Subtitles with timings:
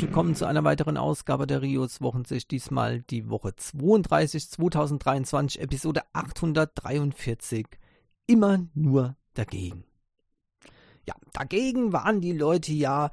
[0.00, 2.50] herzlich willkommen zu einer weiteren Ausgabe der Rios Wochensicht.
[2.50, 7.66] Diesmal die Woche 32 2023, Episode 843.
[8.26, 9.84] Immer nur dagegen.
[11.06, 13.10] Ja, dagegen waren die Leute ja,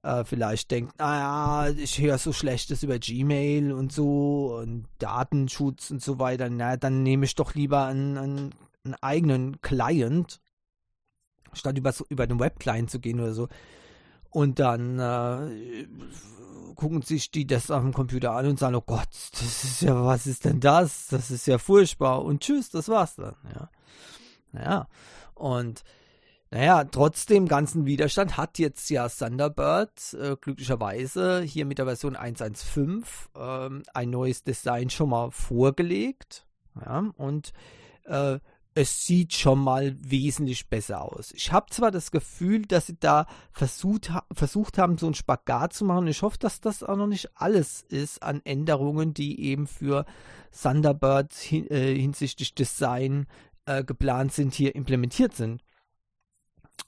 [0.04, 6.02] äh, vielleicht denkt, naja, ich höre so Schlechtes über Gmail und so und Datenschutz und
[6.02, 10.40] so weiter, na, dann nehme ich doch lieber einen, einen, einen eigenen Client
[11.54, 13.48] statt über, über den Web-Client zu gehen oder so.
[14.30, 15.88] Und dann äh,
[16.76, 20.06] gucken sich die das auf dem Computer an und sagen, oh Gott, das ist ja,
[20.06, 21.08] was ist denn das?
[21.08, 22.24] Das ist ja furchtbar.
[22.24, 23.36] Und tschüss, das war's dann.
[23.54, 23.70] Ja.
[24.54, 24.88] Naja.
[25.36, 25.84] Und
[26.50, 32.18] naja, trotz dem ganzen Widerstand hat jetzt ja Thunderbird äh, glücklicherweise hier mit der Version
[32.18, 36.46] 1.1.5 ähm, ein neues Design schon mal vorgelegt.
[36.84, 37.54] Ja, und
[38.04, 38.40] äh,
[38.74, 41.32] es sieht schon mal wesentlich besser aus.
[41.34, 45.84] Ich habe zwar das Gefühl, dass sie da versucht, versucht haben, so einen Spagat zu
[45.84, 46.08] machen.
[46.08, 50.06] Ich hoffe, dass das auch noch nicht alles ist an Änderungen, die eben für
[50.52, 53.28] Thunderbird hin, äh, hinsichtlich Design
[53.66, 55.62] äh, geplant sind, hier implementiert sind.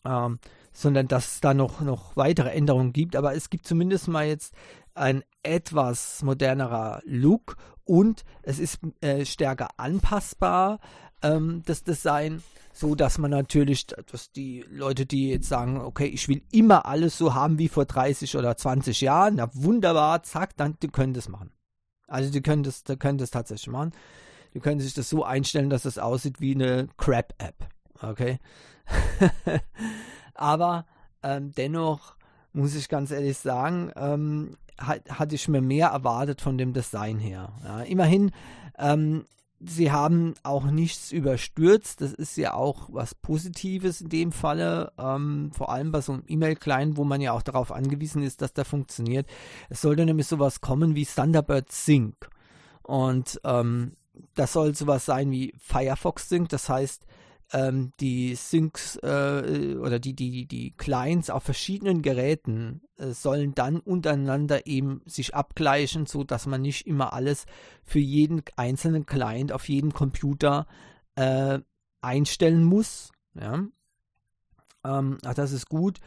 [0.06, 0.40] Ähm,
[0.72, 3.16] sondern dass es da noch, noch weitere Änderungen gibt.
[3.16, 4.54] Aber es gibt zumindest mal jetzt
[4.96, 10.80] ein etwas modernerer Look und es ist äh, stärker anpassbar
[11.23, 16.28] ähm, das Design, so dass man natürlich, dass die Leute, die jetzt sagen, okay, ich
[16.28, 20.78] will immer alles so haben wie vor 30 oder 20 Jahren, na wunderbar, zack, dann
[20.81, 21.51] die können das machen.
[22.07, 23.91] Also die können das, die können das tatsächlich machen.
[24.53, 27.55] Die können sich das so einstellen, dass es das aussieht wie eine Crap-App.
[28.01, 28.40] Okay.
[30.35, 30.85] Aber
[31.23, 32.16] ähm, dennoch
[32.51, 37.19] muss ich ganz ehrlich sagen, ähm, hat, hatte ich mir mehr erwartet von dem Design
[37.19, 37.53] her.
[37.63, 38.31] Ja, immerhin
[38.78, 39.25] ähm,
[39.66, 42.01] sie haben auch nichts überstürzt.
[42.01, 44.91] Das ist ja auch was Positives in dem Falle.
[44.97, 48.53] Ähm, vor allem bei so einem E-Mail-Client, wo man ja auch darauf angewiesen ist, dass
[48.53, 49.28] der funktioniert.
[49.69, 52.29] Es sollte nämlich sowas kommen wie Thunderbird Sync.
[52.81, 53.96] Und ähm,
[54.35, 56.50] das soll sowas sein wie Firefox Sync.
[56.50, 57.06] Das heißt,
[57.52, 63.80] ähm, die Syncs äh, oder die, die, die Clients auf verschiedenen Geräten äh, sollen dann
[63.80, 67.46] untereinander eben sich abgleichen, so dass man nicht immer alles
[67.84, 70.68] für jeden einzelnen Client auf jedem Computer
[71.16, 71.59] äh,
[72.02, 73.12] einstellen muss.
[73.34, 73.66] Ja?
[74.84, 76.00] Ähm, ach, das ist gut.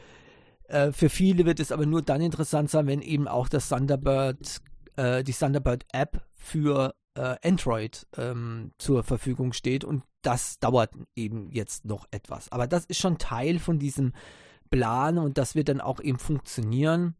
[0.68, 4.60] Äh, für viele wird es aber nur dann interessant sein, wenn eben auch das Thunderbird,
[4.96, 11.50] äh, die Thunderbird App für äh, Android ähm, zur Verfügung steht und das dauert eben
[11.50, 12.50] jetzt noch etwas.
[12.52, 14.12] Aber das ist schon Teil von diesem
[14.70, 17.16] Plan und das wird dann auch eben funktionieren.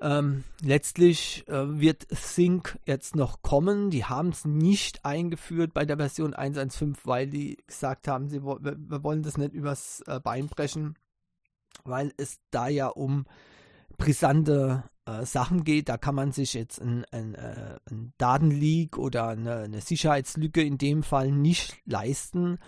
[0.00, 3.90] Ähm, letztlich äh, wird Sync jetzt noch kommen.
[3.90, 9.02] Die haben es nicht eingeführt bei der Version 1.1.5, weil die gesagt haben, sie, wir,
[9.02, 10.96] wollen das nicht übers äh, Bein brechen,
[11.84, 13.24] weil es da ja um
[13.96, 15.88] brisante äh, Sachen geht.
[15.88, 20.78] Da kann man sich jetzt ein, ein, äh, ein Datenleak oder eine, eine, Sicherheitslücke in
[20.78, 22.58] dem Fall nicht leisten.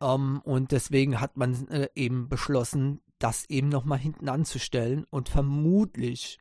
[0.00, 5.04] Ähm, und deswegen hat man äh, eben beschlossen, das eben nochmal hinten anzustellen.
[5.10, 6.38] Und vermutlich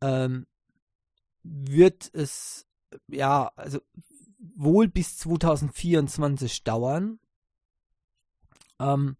[0.00, 0.46] ähm,
[1.42, 2.66] wird es
[3.08, 3.80] ja, also
[4.38, 7.20] wohl bis 2024 dauern.
[8.80, 9.16] Ähm,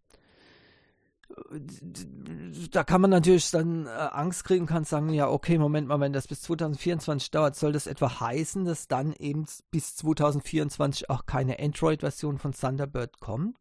[2.71, 6.13] da kann man natürlich dann äh, Angst kriegen, kann sagen, ja, okay, Moment mal, wenn
[6.13, 11.59] das bis 2024 dauert, soll das etwa heißen, dass dann eben bis 2024 auch keine
[11.59, 13.57] Android-Version von Thunderbird kommt?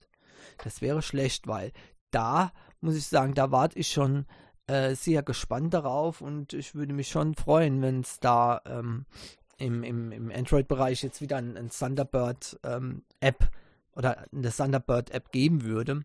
[0.63, 1.71] Das wäre schlecht, weil
[2.11, 2.51] da
[2.81, 4.25] muss ich sagen, da warte ich schon
[4.67, 9.05] äh, sehr gespannt darauf und ich würde mich schon freuen, wenn es da ähm,
[9.57, 13.49] im, im, im Android-Bereich jetzt wieder ein, ein Thunderbird-App ähm,
[13.93, 16.03] oder eine Thunderbird-App geben würde.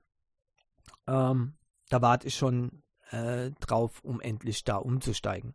[1.06, 1.54] Ähm,
[1.88, 5.54] da warte ich schon äh, drauf, um endlich da umzusteigen.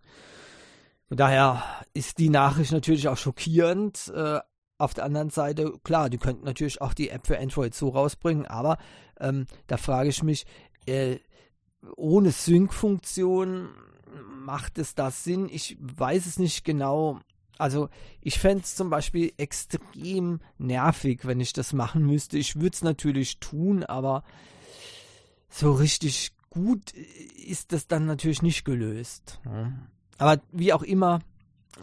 [1.07, 1.63] Von daher
[1.93, 4.11] ist die Nachricht natürlich auch schockierend.
[4.15, 4.39] Äh,
[4.77, 8.47] auf der anderen Seite, klar, die könnten natürlich auch die App für Android so rausbringen,
[8.47, 8.77] aber
[9.19, 10.45] ähm, da frage ich mich,
[10.87, 11.19] äh,
[11.95, 13.69] ohne Sync-Funktion
[14.43, 15.49] macht es da Sinn?
[15.51, 17.19] Ich weiß es nicht genau.
[17.57, 17.89] Also
[18.21, 22.37] ich fände es zum Beispiel extrem nervig, wenn ich das machen müsste.
[22.37, 24.23] Ich würde es natürlich tun, aber
[25.51, 29.39] so richtig gut ist das dann natürlich nicht gelöst.
[30.17, 31.19] Aber wie auch immer,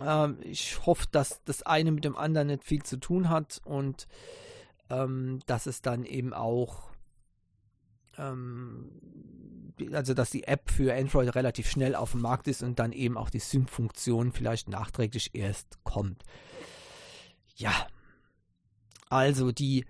[0.00, 4.08] äh, ich hoffe, dass das eine mit dem anderen nicht viel zu tun hat und
[4.90, 6.90] ähm, dass es dann eben auch,
[8.16, 8.90] ähm,
[9.92, 13.16] also dass die App für Android relativ schnell auf dem Markt ist und dann eben
[13.16, 16.24] auch die Sync-Funktion vielleicht nachträglich erst kommt.
[17.56, 17.86] Ja,
[19.10, 19.84] also die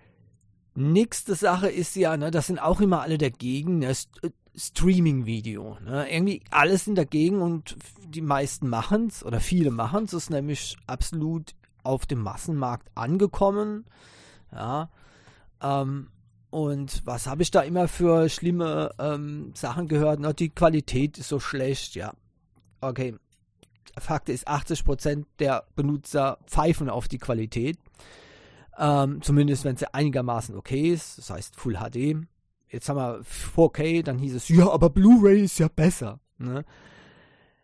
[0.79, 5.77] Nächste Sache ist ja, ne, das sind auch immer alle dagegen, ne, äh, Streaming-Video.
[5.83, 6.09] Ne?
[6.09, 7.75] Irgendwie alle sind dagegen und
[8.07, 11.53] die meisten machen es oder viele machen es, ist nämlich absolut
[11.83, 13.87] auf dem Massenmarkt angekommen.
[14.53, 14.89] Ja.
[15.61, 16.11] Ähm,
[16.49, 20.21] und was habe ich da immer für schlimme ähm, Sachen gehört?
[20.21, 22.13] Na, die Qualität ist so schlecht, ja.
[22.79, 23.15] Okay.
[23.97, 27.77] Fakt ist, 80% der Benutzer pfeifen auf die Qualität.
[28.81, 32.25] Ähm, zumindest wenn sie einigermaßen okay ist, das heißt Full HD.
[32.69, 36.19] Jetzt haben wir 4K, dann hieß es, ja, aber Blu-ray ist ja besser.
[36.37, 36.63] Ne?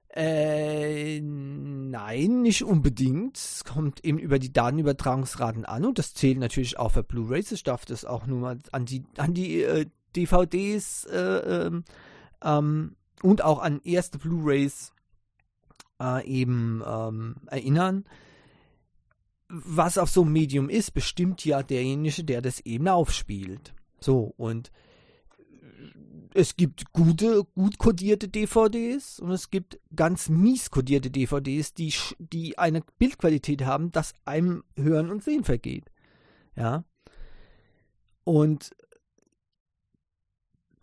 [0.09, 3.37] Äh, nein, nicht unbedingt.
[3.37, 7.51] Es kommt eben über die Datenübertragungsraten an und das zählt natürlich auch für Blu-rays.
[7.53, 9.85] Ich darf das auch nur mal an die, an die äh,
[10.17, 11.17] DVDs äh,
[11.67, 11.83] ähm,
[12.43, 14.91] ähm, und auch an erste Blu-rays
[16.01, 18.05] äh, eben ähm, erinnern
[19.47, 23.73] was auf so einem Medium ist, bestimmt ja derjenige, der das eben aufspielt.
[23.99, 24.71] So, und
[26.33, 32.57] es gibt gute, gut kodierte DVDs und es gibt ganz mies kodierte DVDs, die, die
[32.57, 35.85] eine Bildqualität haben, dass einem Hören und Sehen vergeht.
[36.57, 36.83] Ja.
[38.25, 38.71] Und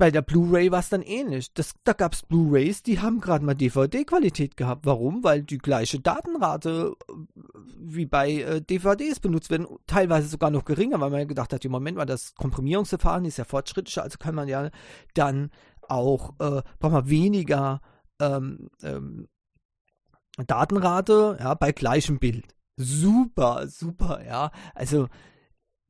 [0.03, 1.55] bei der Blu-ray war es dann ähnlich.
[1.55, 4.85] Das, da gab es Blu-rays, die haben gerade mal DVD-Qualität gehabt.
[4.85, 5.23] Warum?
[5.23, 7.13] Weil die gleiche Datenrate äh,
[7.79, 11.71] wie bei äh, DVDs benutzt werden, teilweise sogar noch geringer, weil man gedacht hat, im
[11.71, 14.71] Moment mal das Komprimierungsverfahren ist ja fortschrittlicher, also kann man ja
[15.15, 15.53] dann
[15.83, 17.81] auch, äh, braucht man weniger
[18.21, 19.29] ähm, ähm,
[20.49, 22.57] Datenrate, ja, bei gleichem Bild.
[22.77, 24.51] Super, super, ja.
[24.75, 25.07] Also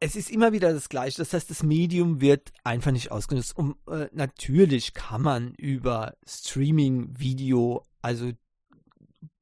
[0.02, 1.18] es ist immer wieder das Gleiche.
[1.18, 3.56] Das heißt, das Medium wird einfach nicht ausgenutzt.
[3.56, 8.32] Und äh, natürlich kann man über Streaming-Video, also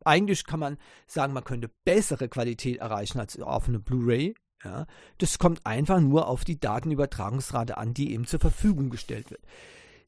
[0.04, 0.76] eigentlich kann man
[1.06, 4.34] sagen, man könnte bessere Qualität erreichen als auf eine Blu-ray.
[4.62, 9.40] Ja, das kommt einfach nur auf die Datenübertragungsrate an, die eben zur Verfügung gestellt wird.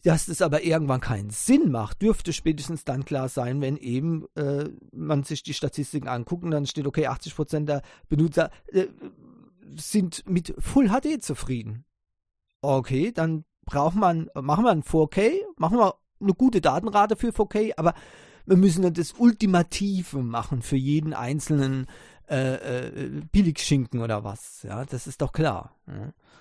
[0.05, 4.69] Dass das aber irgendwann keinen Sinn macht, dürfte spätestens dann klar sein, wenn eben äh,
[4.93, 8.88] man sich die Statistiken anguckt und dann steht, okay, 80% der Benutzer äh,
[9.76, 11.85] sind mit Full HD zufrieden.
[12.61, 17.73] Okay, dann braucht man, machen wir ein 4K, machen wir eine gute Datenrate für 4K,
[17.76, 17.95] aber
[18.47, 21.87] wir müssen dann das Ultimative machen für jeden einzelnen
[22.28, 24.62] äh, äh, Billigschinken oder was.
[24.62, 25.76] Ja, das ist doch klar.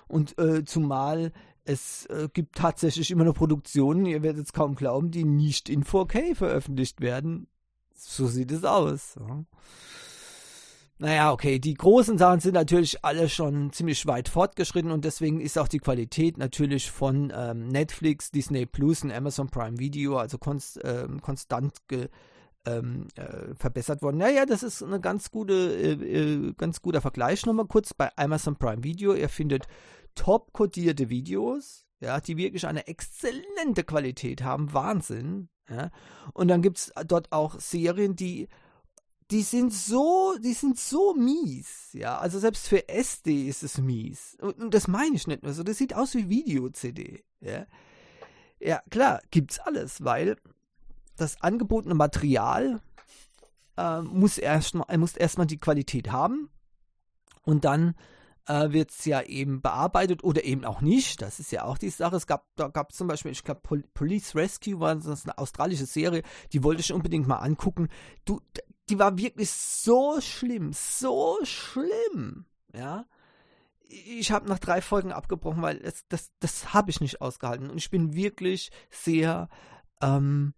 [0.08, 1.32] Und äh, zumal
[1.64, 5.84] es äh, gibt tatsächlich immer noch Produktionen, ihr werdet es kaum glauben, die nicht in
[5.84, 7.46] 4K veröffentlicht werden.
[7.94, 9.16] So sieht es aus.
[9.20, 9.44] Ja.
[11.02, 15.58] Naja, okay, die großen Sachen sind natürlich alle schon ziemlich weit fortgeschritten und deswegen ist
[15.58, 20.78] auch die Qualität natürlich von ähm, Netflix, Disney Plus und Amazon Prime Video also konst,
[20.84, 22.08] ähm, konstant ge,
[22.66, 24.18] ähm, äh, verbessert worden.
[24.18, 28.54] Naja, das ist eine ganz gute, äh, äh, ganz guter Vergleich nochmal kurz bei Amazon
[28.54, 29.12] Prime Video.
[29.12, 29.66] Ihr findet
[30.14, 34.72] top codierte Videos, ja, die wirklich eine exzellente Qualität haben.
[34.72, 35.48] Wahnsinn.
[35.68, 35.90] Ja.
[36.32, 38.48] Und dann gibt es dort auch Serien, die
[39.32, 42.18] die sind so, die sind so mies, ja.
[42.18, 44.36] Also selbst für SD ist es mies.
[44.40, 45.62] Und, das meine ich nicht nur so.
[45.62, 47.66] Das sieht aus wie Video-CD, ja.
[48.60, 50.36] Ja, klar, gibt's alles, weil
[51.16, 52.80] das angebotene Material
[53.78, 56.50] äh, muss erstmal muss erstmal die Qualität haben
[57.42, 57.94] und dann
[58.46, 61.22] äh, wird es ja eben bearbeitet oder eben auch nicht.
[61.22, 62.16] Das ist ja auch die Sache.
[62.16, 65.86] Es gab, da gab zum Beispiel, ich glaube, Pol Police Rescue war das eine australische
[65.86, 66.22] Serie,
[66.52, 67.88] die wollte ich unbedingt mal angucken.
[68.24, 68.40] Du,
[68.88, 73.06] die war wirklich so schlimm, so schlimm, ja.
[73.88, 77.68] Ich habe nach drei Folgen abgebrochen, weil es, das, das habe ich nicht ausgehalten.
[77.68, 79.48] Und ich bin wirklich sehr
[80.00, 80.54] ähm,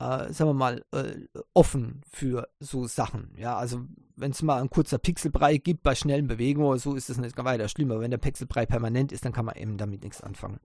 [0.00, 3.32] äh, sagen wir mal, äh, offen für so Sachen.
[3.36, 3.84] Ja, also
[4.16, 7.36] wenn es mal ein kurzer Pixelbrei gibt bei schnellen Bewegungen oder so, ist das nicht
[7.36, 7.90] weiter schlimm.
[7.90, 10.60] Aber wenn der Pixelbrei permanent ist, dann kann man eben damit nichts anfangen.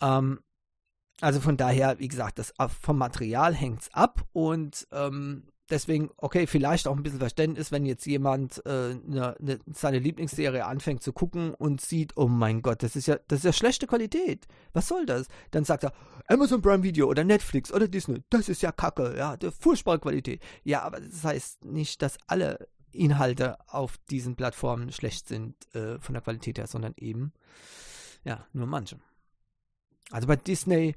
[0.00, 0.40] Ähm,
[1.20, 5.44] also von daher, wie gesagt, das vom Material hängt es ab und ähm,
[5.74, 10.64] deswegen, okay, vielleicht auch ein bisschen Verständnis, wenn jetzt jemand äh, ne, ne, seine Lieblingsserie
[10.64, 13.86] anfängt zu gucken und sieht, oh mein Gott, das ist ja, das ist ja schlechte
[13.86, 14.46] Qualität.
[14.72, 15.26] Was soll das?
[15.50, 15.92] Dann sagt er,
[16.28, 20.40] Amazon Prime Video oder Netflix oder Disney, das ist ja Kacke, ja, furchtbare Qualität.
[20.62, 26.14] Ja, aber das heißt nicht, dass alle Inhalte auf diesen Plattformen schlecht sind äh, von
[26.14, 27.32] der Qualität her, sondern eben,
[28.24, 28.98] ja, nur manche.
[30.10, 30.94] Also bei Disney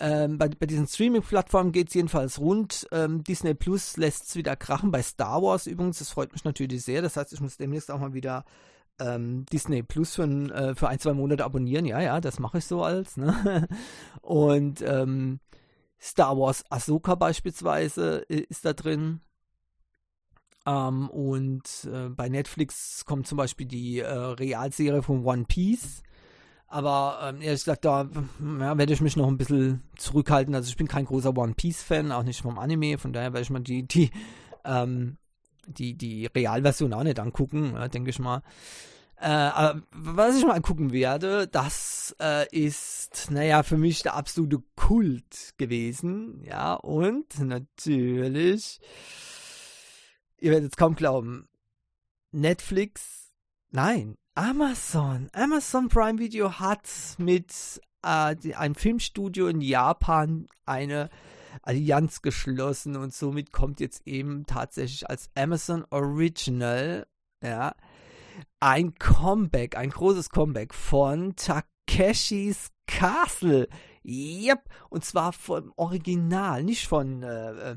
[0.00, 2.86] ähm, bei, bei, diesen Streaming-Plattformen geht es jedenfalls rund.
[2.92, 4.90] Ähm, Disney Plus lässt es wieder krachen.
[4.90, 7.02] Bei Star Wars übrigens, das freut mich natürlich sehr.
[7.02, 8.44] Das heißt, ich muss demnächst auch mal wieder
[9.00, 11.84] ähm, Disney Plus für, äh, für, ein, zwei Monate abonnieren.
[11.84, 13.16] Ja, ja, das mache ich so als.
[13.16, 13.66] Ne?
[14.22, 15.40] Und ähm,
[16.00, 19.20] Star Wars Ahsoka beispielsweise äh, ist da drin.
[20.66, 26.02] Ähm, und äh, bei Netflix kommt zum Beispiel die äh, Realserie von One Piece.
[26.68, 28.08] Aber ähm, ehrlich gesagt, da
[28.40, 30.54] ja, werde ich mich noch ein bisschen zurückhalten.
[30.54, 33.50] Also ich bin kein großer One Piece-Fan, auch nicht vom Anime, von daher werde ich
[33.50, 34.10] mal die, die,
[34.66, 35.16] ähm,
[35.66, 38.42] die, die Realversion auch nicht angucken, ja, denke ich mal.
[39.20, 44.62] Äh, aber was ich mal angucken werde, das äh, ist, naja, für mich der absolute
[44.76, 46.44] Kult gewesen.
[46.44, 48.78] Ja, und natürlich,
[50.38, 51.48] ihr werdet es kaum glauben,
[52.30, 53.32] Netflix,
[53.70, 55.28] nein, Amazon.
[55.32, 61.10] Amazon Prime Video hat mit äh, einem Filmstudio in Japan eine
[61.62, 67.04] Allianz geschlossen und somit kommt jetzt eben tatsächlich als Amazon Original
[67.42, 67.74] ja,
[68.60, 73.68] ein Comeback, ein großes Comeback von Takeshis Castle.
[74.04, 77.74] Yep, und zwar vom Original, nicht von äh,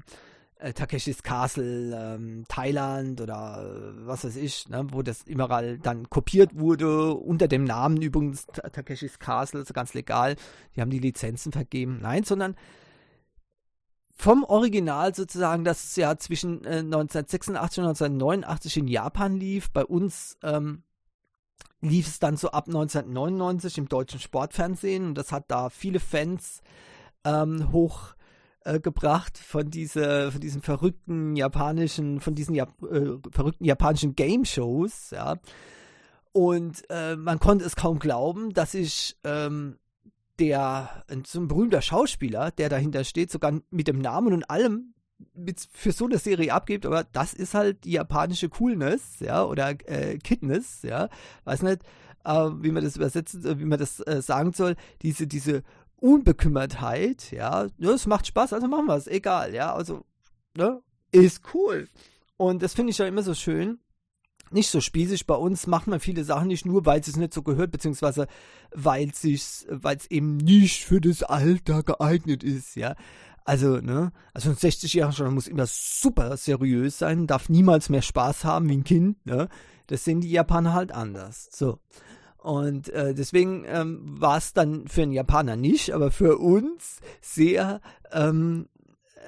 [0.62, 6.10] äh Takeshis Castle, ähm, Thailand oder äh, was weiß ich, ne, wo das überall dann
[6.10, 10.36] kopiert wurde, unter dem Namen übrigens Takeshis Castle, ist ganz legal.
[10.76, 12.00] Die haben die Lizenzen vergeben.
[12.02, 12.56] Nein, sondern
[14.12, 19.72] vom Original sozusagen, das ja zwischen äh, 1986 und 1989 in Japan lief.
[19.72, 20.84] Bei uns ähm,
[21.82, 26.62] lief es dann so ab 1999 im deutschen Sportfernsehen und das hat da viele Fans
[27.24, 28.14] ähm, hoch
[28.64, 34.46] äh, gebracht von diese, von diesen verrückten japanischen, von diesen Jap äh, verrückten japanischen Game
[34.46, 35.38] Shows, ja.
[36.34, 39.78] Und äh, man konnte es kaum glauben, dass ich ähm,
[40.40, 44.94] der, so ein berühmter Schauspieler, der dahinter steht, sogar mit dem Namen und allem
[45.36, 49.76] mit, für so eine Serie abgibt, aber das ist halt die japanische Coolness, ja, oder
[49.86, 51.10] äh, Kidness, ja,
[51.44, 51.84] weiß nicht,
[52.24, 55.64] äh, wie man das übersetzen, äh, wie man das äh, sagen soll, diese, diese
[56.02, 60.04] Unbekümmertheit, ja, es macht Spaß, also machen wir es, egal, ja, also,
[60.58, 60.82] ne,
[61.12, 61.88] ist cool.
[62.38, 63.80] Und das finde ich ja immer so schön.
[64.50, 65.28] Nicht so spießig.
[65.28, 68.28] Bei uns macht man viele Sachen nicht nur, weil es nicht so gehört, beziehungsweise
[68.72, 69.66] weil es
[70.10, 72.96] eben nicht für das Alter geeignet ist, ja.
[73.46, 78.44] Also, ne, also ein 60-Jähriger schon muss immer super seriös sein, darf niemals mehr Spaß
[78.44, 79.48] haben wie ein Kind, ne.
[79.88, 81.48] Das sehen die Japaner halt anders.
[81.52, 81.80] So.
[82.42, 87.82] Und äh, deswegen ähm, war es dann für einen Japaner nicht, aber für uns sehr
[88.12, 88.68] ähm,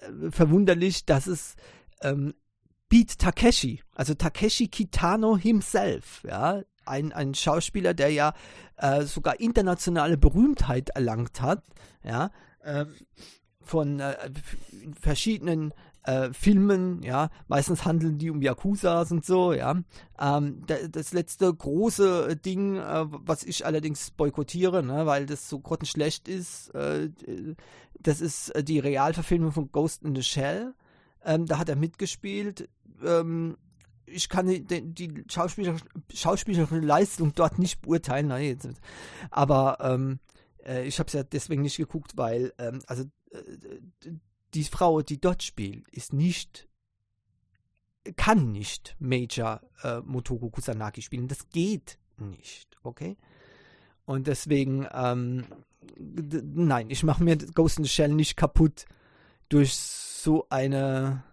[0.02, 1.56] äh, verwunderlich, dass es
[2.02, 2.34] ähm,
[2.90, 8.34] Beat Takeshi, also Takeshi Kitano himself, ja, ein, ein Schauspieler, der ja
[8.78, 11.64] äh, sogar internationale Berühmtheit erlangt hat,
[12.04, 12.32] ja,
[12.64, 12.86] äh,
[13.62, 14.16] von äh,
[15.00, 15.72] verschiedenen
[16.04, 19.82] äh, Filmen, ja, meistens handeln die um Yakuzas und so, ja.
[20.20, 26.28] Ähm, das letzte große Ding, äh, was ich allerdings boykottiere, ne, weil das so grottenschlecht
[26.28, 27.10] ist, äh,
[28.00, 30.74] das ist äh, die Realverfilmung von Ghost in the Shell.
[31.26, 32.70] Ähm, da hat er mitgespielt.
[33.04, 33.58] Ähm,
[34.06, 35.78] ich kann die, die Schauspieler,
[36.14, 38.58] schauspielerische Leistung dort nicht beurteilen, nein,
[39.32, 40.20] aber ähm,
[40.66, 44.10] äh, ich habe es ja deswegen nicht geguckt, weil ähm, also äh,
[44.54, 46.68] die Frau, die dort spielt, ist nicht,
[48.16, 51.28] kann nicht Major äh, Motoko Kusanagi spielen.
[51.28, 53.18] Das geht nicht, okay?
[54.06, 55.46] Und deswegen, ähm,
[55.98, 58.86] nein, ich mache mir Ghost in the Shell nicht kaputt
[59.50, 61.24] durch so eine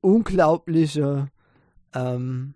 [0.00, 1.30] unglaubliche
[1.94, 2.54] ähm,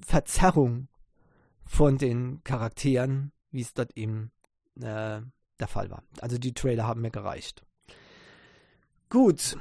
[0.00, 0.88] Verzerrung
[1.64, 4.30] von den Charakteren, wie es dort eben
[4.76, 5.20] äh,
[5.60, 6.02] der Fall war.
[6.20, 7.64] Also die Trailer haben mir gereicht.
[9.14, 9.56] Gut.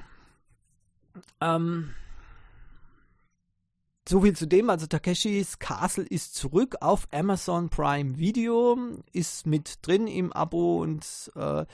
[1.39, 1.93] Ähm,
[4.09, 4.71] so viel zu dem.
[4.71, 8.79] Also Takeshis Castle ist zurück auf Amazon Prime Video,
[9.11, 11.65] ist mit drin im Abo und äh,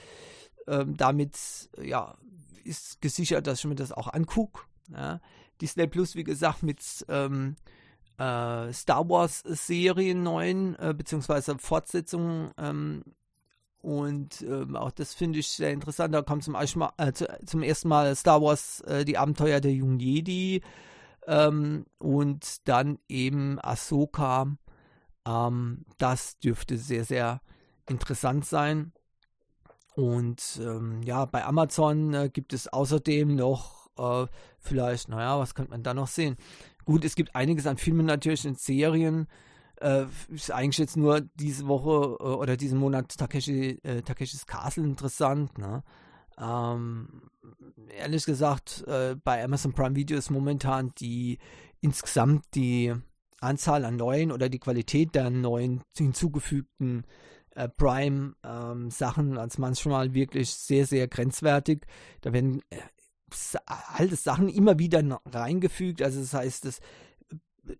[0.67, 2.17] äh, damit ja
[2.65, 4.63] ist gesichert, dass ich mir das auch angucke.
[4.91, 5.21] Ja.
[5.61, 7.55] Disney Plus, wie gesagt, mit ähm,
[8.17, 12.51] äh, Star Wars Serien neuen, äh, beziehungsweise Fortsetzungen.
[12.57, 13.05] Ähm,
[13.81, 16.13] und ähm, auch das finde ich sehr interessant.
[16.13, 19.73] Da kommt zum, mal, äh, zu, zum ersten Mal Star Wars, äh, die Abenteuer der
[19.73, 20.61] jungen Jedi.
[21.27, 24.47] Ähm, und dann eben Ahsoka.
[25.25, 27.41] Ähm, das dürfte sehr, sehr
[27.87, 28.91] interessant sein.
[29.95, 34.27] Und ähm, ja, bei Amazon äh, gibt es außerdem noch äh,
[34.59, 36.35] vielleicht, naja, was könnte man da noch sehen?
[36.85, 39.27] Gut, es gibt einiges an Filmen natürlich und Serien.
[39.81, 44.83] Äh, ist eigentlich jetzt nur diese Woche äh, oder diesen Monat Takeshi, äh, Takeshis Castle
[44.83, 45.57] interessant.
[45.57, 45.83] Ne?
[46.37, 47.29] Ähm,
[47.97, 51.37] ehrlich gesagt, äh, bei Amazon Prime Video ist momentan die
[51.81, 52.93] insgesamt die
[53.39, 57.05] Anzahl an neuen oder die Qualität der neuen hinzugefügten
[57.55, 61.85] äh, Prime-Sachen ähm, als manchmal wirklich sehr, sehr grenzwertig.
[62.21, 62.77] Da werden äh,
[63.65, 66.01] alte Sachen immer wieder reingefügt.
[66.01, 66.79] Also das heißt, es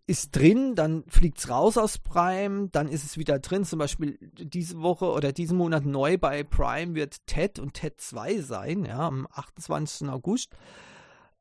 [0.08, 3.65] ist drin, dann fliegt es raus aus Prime, dann ist es wieder drin.
[3.65, 8.41] Zum Beispiel diese Woche oder diesen Monat neu bei Prime wird TED und TED 2
[8.41, 10.10] sein, ja, am 28.
[10.10, 10.55] August.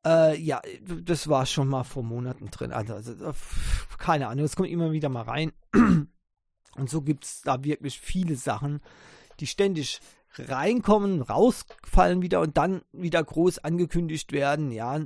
[0.05, 2.71] Äh, ja, das war schon mal vor Monaten drin.
[2.71, 3.15] Also, also
[3.97, 5.51] keine Ahnung, es kommt immer wieder mal rein.
[6.75, 8.79] Und so gibt es da wirklich viele Sachen,
[9.39, 9.99] die ständig
[10.37, 14.71] reinkommen, rausfallen wieder und dann wieder groß angekündigt werden.
[14.71, 14.99] Ja,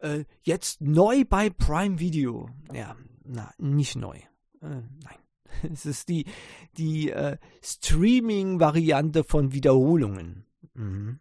[0.00, 2.50] äh, jetzt neu bei Prime Video.
[2.72, 4.16] Ja, na, nicht neu.
[4.62, 5.18] Äh, nein.
[5.72, 6.26] Es ist die,
[6.78, 10.46] die äh, Streaming-Variante von Wiederholungen.
[10.74, 11.18] Mhm.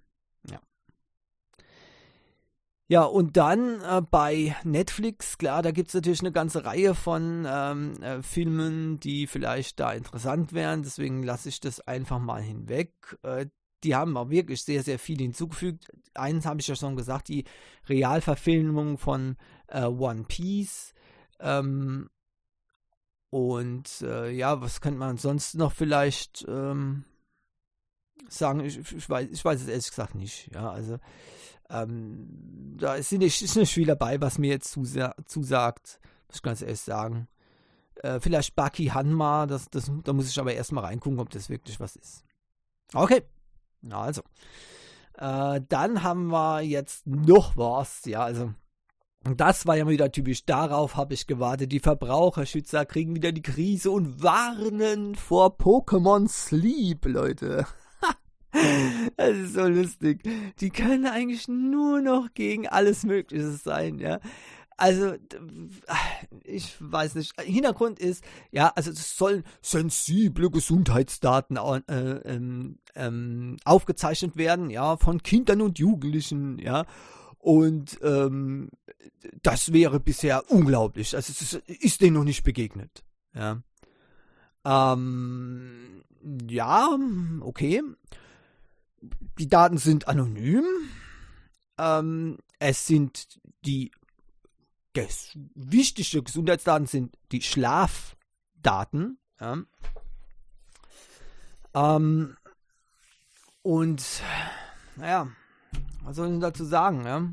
[2.91, 7.45] Ja, und dann äh, bei Netflix, klar, da gibt es natürlich eine ganze Reihe von
[7.47, 10.82] ähm, äh, Filmen, die vielleicht da interessant wären.
[10.82, 12.91] Deswegen lasse ich das einfach mal hinweg.
[13.21, 13.45] Äh,
[13.83, 15.91] die haben auch wirklich sehr, sehr viel hinzugefügt.
[16.13, 17.45] Eins habe ich ja schon gesagt, die
[17.87, 19.37] Realverfilmung von
[19.67, 20.93] äh, One Piece.
[21.39, 22.09] Ähm,
[23.29, 27.05] und äh, ja, was könnte man sonst noch vielleicht ähm,
[28.27, 28.61] sagen?
[28.61, 30.49] Ich, ich, weiß, ich weiß es ehrlich gesagt nicht.
[30.53, 30.97] Ja, also
[31.69, 36.61] ähm, da ist nicht, ist nicht viel dabei, was mir jetzt zusagt, muss ich ganz
[36.61, 37.27] ehrlich sagen.
[37.95, 41.79] Äh, vielleicht Baki Hanma, das, das, da muss ich aber erstmal reingucken, ob das wirklich
[41.79, 42.23] was ist.
[42.93, 43.23] Okay,
[43.91, 44.21] also.
[45.17, 48.53] Äh, dann haben wir jetzt noch was, ja, also.
[49.35, 50.45] Das war ja wieder typisch.
[50.45, 51.73] Darauf habe ich gewartet.
[51.73, 57.65] Die Verbraucherschützer kriegen wieder die Krise und warnen vor Pokémon Sleep, Leute.
[59.15, 60.23] Das ist so lustig.
[60.59, 64.19] Die können eigentlich nur noch gegen alles Mögliche sein, ja.
[64.79, 65.15] Also,
[66.45, 67.39] ich weiß nicht.
[67.41, 75.21] Hintergrund ist, ja, also es sollen sensible Gesundheitsdaten äh, ähm, ähm, aufgezeichnet werden, ja, von
[75.21, 76.85] Kindern und Jugendlichen, ja.
[77.39, 78.69] Und ähm,
[79.43, 81.13] das wäre bisher unglaublich.
[81.13, 83.03] Also es ist, ist denen noch nicht begegnet,
[83.35, 83.61] ja.
[84.63, 86.03] Ähm,
[86.49, 86.97] ja,
[87.41, 87.83] okay.
[89.37, 90.63] Die Daten sind anonym.
[91.77, 93.91] Ähm, es sind die
[94.99, 99.17] ges wichtigsten Gesundheitsdaten sind die Schlafdaten.
[99.39, 99.57] Ja.
[101.73, 102.35] Ähm,
[103.62, 104.03] und
[104.95, 105.27] naja,
[106.03, 107.05] was soll ich dazu sagen?
[107.05, 107.29] Ja?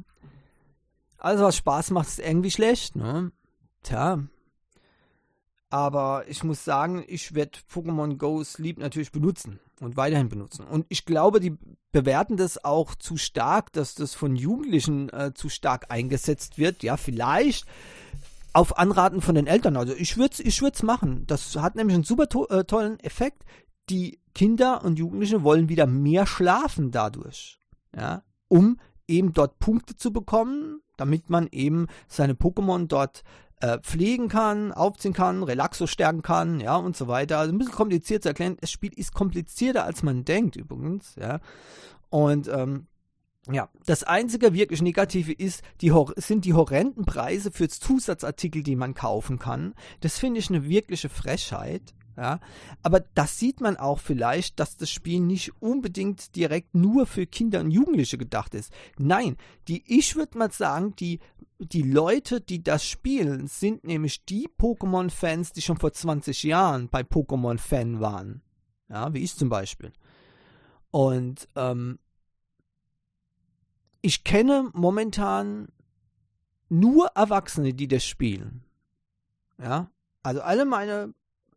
[1.18, 2.96] Alles, was Spaß macht, ist irgendwie schlecht.
[2.96, 3.32] Ne?
[3.82, 4.22] Tja.
[5.68, 10.64] Aber ich muss sagen, ich werde Pokémon Go Sleep natürlich benutzen und weiterhin benutzen.
[10.64, 11.56] Und ich glaube, die
[11.92, 16.82] bewerten das auch zu stark, dass das von Jugendlichen äh, zu stark eingesetzt wird.
[16.82, 17.66] Ja, vielleicht
[18.52, 19.76] auf Anraten von den Eltern.
[19.76, 21.24] Also ich würde es ich machen.
[21.26, 23.44] Das hat nämlich einen super to äh, tollen Effekt.
[23.90, 27.58] Die Kinder und Jugendliche wollen wieder mehr schlafen dadurch.
[27.94, 33.24] Ja, um eben dort Punkte zu bekommen, damit man eben seine Pokémon dort
[33.60, 37.38] äh, pflegen kann, aufziehen kann, Relaxo stärken kann, ja, und so weiter.
[37.38, 38.56] Also ein bisschen kompliziert zu erklären.
[38.60, 41.40] Das Spiel ist komplizierter, als man denkt, übrigens, ja.
[42.10, 42.86] Und, ähm,
[43.50, 48.94] ja, das einzige wirklich Negative ist, die, sind die horrenden Preise für Zusatzartikel, die man
[48.94, 49.74] kaufen kann.
[50.00, 51.94] Das finde ich eine wirkliche Frechheit.
[52.16, 52.40] Ja,
[52.82, 57.60] aber das sieht man auch vielleicht, dass das Spiel nicht unbedingt direkt nur für Kinder
[57.60, 58.72] und Jugendliche gedacht ist.
[58.96, 59.36] Nein,
[59.68, 61.20] die, ich würde mal sagen, die,
[61.58, 67.02] die Leute, die das spielen, sind nämlich die Pokémon-Fans, die schon vor 20 Jahren bei
[67.02, 68.40] Pokémon-Fan waren.
[68.88, 69.92] Ja, wie ich zum Beispiel.
[70.90, 71.98] Und ähm,
[74.00, 75.68] ich kenne momentan
[76.70, 78.64] nur Erwachsene, die das spielen.
[79.58, 79.90] Ja,
[80.22, 81.12] also alle meine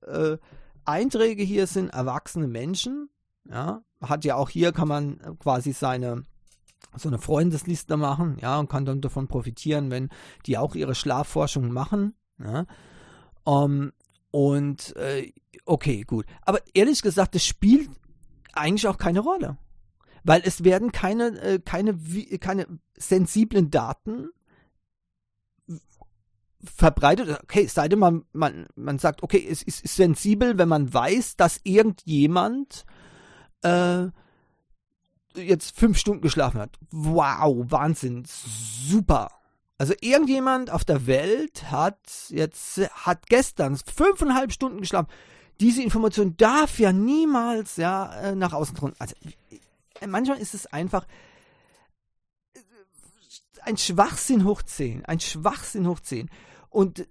[0.06, 0.38] äh,
[0.86, 3.10] Einträge hier sind erwachsene Menschen.
[3.50, 6.24] Ja, hat ja auch hier kann man quasi seine
[6.96, 10.10] so eine Freundesliste machen, ja, und kann dann davon profitieren, wenn
[10.46, 12.16] die auch ihre Schlafforschung machen.
[12.40, 12.66] Ja.
[13.44, 13.94] Um, ähm,
[14.32, 15.32] und äh,
[15.66, 16.26] okay, gut.
[16.44, 17.90] Aber ehrlich gesagt, das spielt
[18.54, 19.58] eigentlich auch keine Rolle.
[20.24, 21.98] Weil es werden keine, äh, keine,
[22.40, 24.30] keine sensiblen Daten
[26.64, 30.94] verbreitet, okay, es sei denn, man, man, man sagt, okay, es ist sensibel, wenn man
[30.94, 32.86] weiß, dass irgendjemand
[33.64, 34.08] äh,
[35.36, 36.78] jetzt fünf Stunden geschlafen hat.
[36.92, 39.32] Wow, Wahnsinn, super.
[39.78, 45.10] Also irgendjemand auf der Welt hat jetzt, hat gestern fünfeinhalb Stunden geschlafen.
[45.62, 48.94] Diese Information darf ja niemals ja äh, nach außen kommen.
[49.00, 49.16] Also
[50.06, 51.06] manchmal ist es einfach,
[53.62, 55.06] ein Schwachsinn hoch 10.
[55.06, 56.30] Ein Schwachsinn hoch 10.
[56.70, 57.08] Und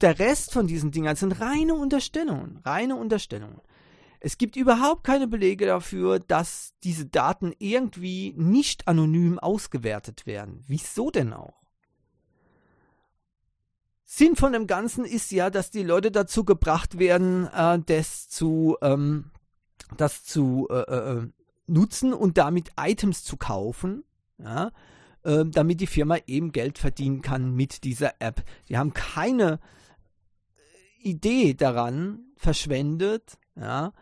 [0.00, 2.58] der Rest von diesen Dingern sind reine Unterstellungen.
[2.64, 3.60] Reine Unterstellungen.
[4.20, 10.64] Es gibt überhaupt keine Belege dafür, dass diese Daten irgendwie nicht anonym ausgewertet werden.
[10.66, 11.54] Wieso denn auch?
[14.04, 18.76] Sinn von dem Ganzen ist ja, dass die Leute dazu gebracht werden, äh, das zu,
[18.80, 19.30] ähm,
[19.96, 21.28] das zu äh, äh, äh
[21.70, 24.02] nutzen und damit Items zu kaufen.
[24.38, 24.72] Ja,
[25.28, 28.42] ähm, damit die Firma eben Geld verdienen kann mit dieser App.
[28.70, 29.60] Die haben keine
[31.02, 33.92] äh, Idee daran verschwendet, ja,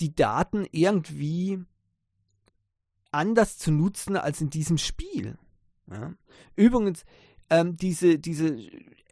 [0.00, 1.60] die Daten irgendwie
[3.12, 5.38] anders zu nutzen als in diesem Spiel.
[5.88, 6.12] Ja.
[6.56, 7.04] Übrigens,
[7.50, 8.56] ähm, diese, diese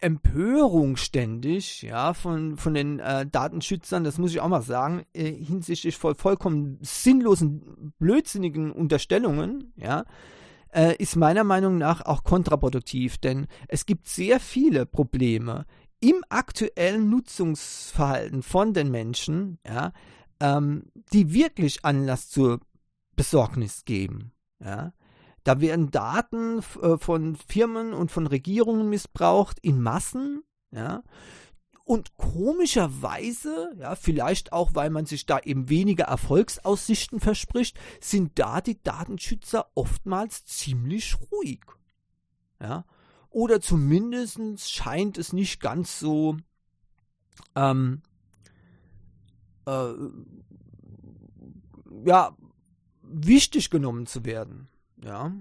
[0.01, 5.31] Empörung ständig, ja, von, von den äh, Datenschützern, das muss ich auch mal sagen, äh,
[5.31, 10.05] hinsichtlich voll, vollkommen sinnlosen, blödsinnigen Unterstellungen, ja,
[10.75, 15.67] äh, ist meiner Meinung nach auch kontraproduktiv, denn es gibt sehr viele Probleme
[16.01, 19.93] im aktuellen Nutzungsverhalten von den Menschen, ja,
[20.41, 22.61] ähm, die wirklich Anlass zur
[23.15, 24.33] Besorgnis geben.
[24.63, 24.93] Ja.
[25.45, 30.43] Da werden Daten äh, von Firmen und von Regierungen missbraucht in Massen.
[30.73, 31.03] Ja.
[31.85, 38.61] Und komischerweise, ja, vielleicht auch, weil man sich da eben weniger Erfolgsaussichten verspricht, sind da
[38.61, 41.61] die Datenschützer oftmals ziemlich ruhig.
[42.61, 42.85] Ja.
[43.31, 46.37] Oder zumindest scheint es nicht ganz so
[47.57, 48.03] ähm,
[49.67, 49.93] äh,
[52.05, 52.37] ja,
[53.03, 54.69] wichtig genommen zu werden.
[55.03, 55.33] Ja.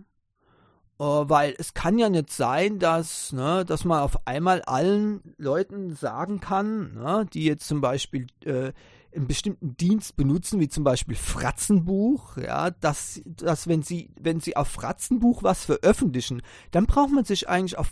[1.02, 5.96] Äh, weil es kann ja nicht sein, dass, ne, dass man auf einmal allen Leuten
[5.96, 8.72] sagen kann, ne, die jetzt zum Beispiel äh,
[9.14, 14.56] einen bestimmten Dienst benutzen, wie zum Beispiel Fratzenbuch, ja, dass, dass wenn sie, wenn sie
[14.56, 17.92] auf Fratzenbuch was veröffentlichen, dann braucht man sich eigentlich auf,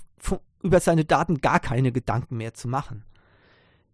[0.61, 3.05] über seine Daten gar keine Gedanken mehr zu machen.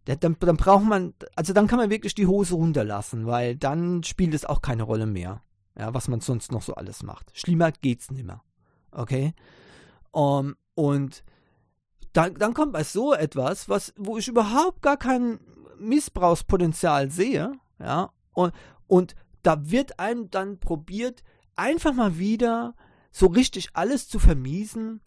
[0.03, 4.33] Dann, dann braucht man, also dann kann man wirklich die Hose runterlassen, weil dann spielt
[4.33, 5.41] es auch keine Rolle mehr,
[5.79, 7.31] ja, was man sonst noch so alles macht.
[7.33, 8.43] Schlimmer geht's nimmer.
[8.95, 9.33] Okay?
[10.11, 11.23] Um, ähm, und
[12.13, 15.39] dann, dann kommt bei so etwas, was, wo ich überhaupt gar kein
[15.77, 18.53] Missbrauchspotenzial sehe, ja, und,
[18.87, 21.23] und da wird einem dann probiert,
[21.55, 22.73] einfach mal wieder
[23.11, 25.01] so richtig alles zu vermiesen.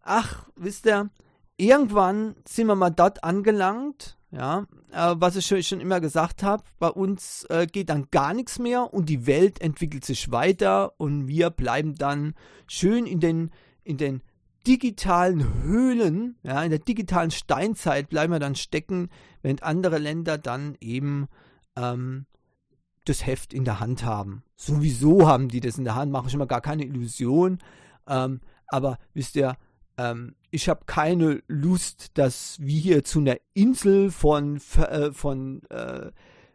[0.00, 1.10] Ach, wisst ihr,
[1.56, 6.88] irgendwann sind wir mal dort angelangt, ja, äh, was ich schon immer gesagt habe, bei
[6.88, 11.50] uns äh, geht dann gar nichts mehr und die Welt entwickelt sich weiter und wir
[11.50, 12.34] bleiben dann
[12.66, 13.50] schön in den,
[13.84, 14.22] in den
[14.66, 19.08] digitalen Höhlen, ja, in der digitalen Steinzeit bleiben wir dann stecken,
[19.42, 21.28] während andere Länder dann eben
[21.76, 22.26] ähm,
[23.04, 24.42] das Heft in der Hand haben.
[24.56, 27.58] Sowieso haben die das in der Hand, mache ich immer gar keine Illusion.
[28.08, 29.56] Ähm, aber wisst ihr,
[29.98, 36.10] ähm, ich habe keine Lust, dass wir hier zu einer Insel von, äh, von äh,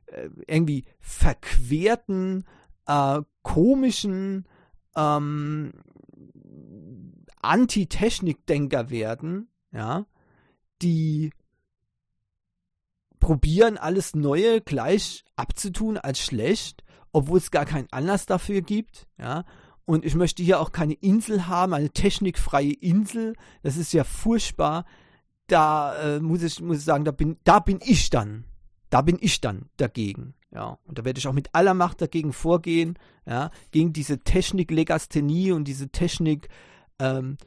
[0.07, 2.45] äh, irgendwie verquerten,
[2.87, 4.47] äh, komischen
[4.95, 5.71] ähm,
[7.41, 10.05] Anti-Technik-Denker werden, ja,
[10.81, 11.31] die
[13.19, 19.45] probieren, alles Neue gleich abzutun als schlecht, obwohl es gar keinen Anlass dafür gibt, ja,
[19.89, 23.33] und ich möchte hier auch keine Insel haben, eine technikfreie Insel.
[23.63, 24.85] Das ist ja furchtbar.
[25.47, 28.45] Da äh, muss, ich, muss sagen, da bin, da bin ich dann
[28.91, 30.35] Da bin ich dann dagegen.
[30.51, 35.53] Ja, und da werde ich auch mit aller Macht dagegen vorgehen, ja, gegen diese Technik-Legasthenie
[35.53, 36.49] und diese Technik,
[36.99, 37.37] ähm,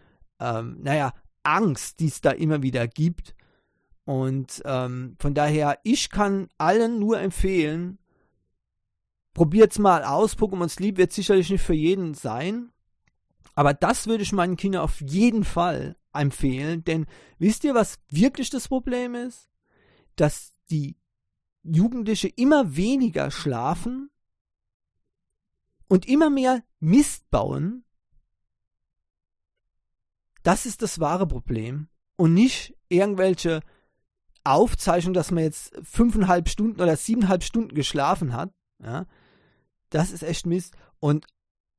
[0.40, 1.12] ähm, naja,
[1.44, 3.36] Angst, die es da immer wieder gibt.
[4.04, 7.98] Und ähm, von daher, ich kann allen nur empfehlen,
[9.34, 10.36] probiert's mal aus.
[10.36, 12.72] Pokémon Sleep wird sicherlich nicht für jeden sein.
[13.54, 16.84] Aber das würde ich meinen Kindern auf jeden Fall empfehlen.
[16.84, 17.06] Denn
[17.38, 19.48] wisst ihr, was wirklich das Problem ist?
[20.16, 20.96] Dass die
[21.62, 24.10] Jugendliche immer weniger schlafen
[25.88, 27.84] und immer mehr Mist bauen.
[30.42, 31.88] Das ist das wahre Problem.
[32.16, 33.60] Und nicht irgendwelche
[34.44, 38.52] Aufzeichnungen, dass man jetzt fünfeinhalb Stunden oder siebeneinhalb Stunden geschlafen hat.
[38.82, 39.06] Ja,
[39.94, 40.74] das ist echt Mist.
[41.00, 41.26] Und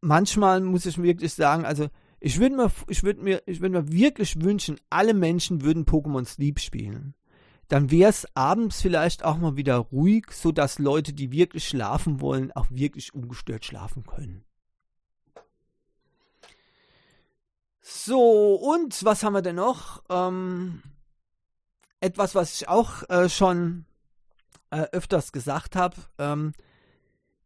[0.02, 4.80] manchmal muss ich wirklich sagen, also ich würde mir, ich mir, ich mir wirklich wünschen,
[4.90, 7.16] alle Menschen würden Pokémon Sleep spielen.
[7.68, 12.52] Dann wäre es abends vielleicht auch mal wieder ruhig, sodass Leute, die wirklich schlafen wollen,
[12.52, 14.46] auch wirklich ungestört schlafen können.
[17.82, 20.04] So, und was haben wir denn noch?
[20.10, 20.82] Ähm,
[22.00, 23.86] etwas, was ich auch äh, schon
[24.70, 25.96] äh, öfters gesagt habe.
[26.18, 26.54] Ähm,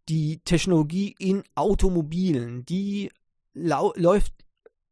[0.10, 3.12] die Technologie in Automobilen, die
[3.54, 4.34] läuft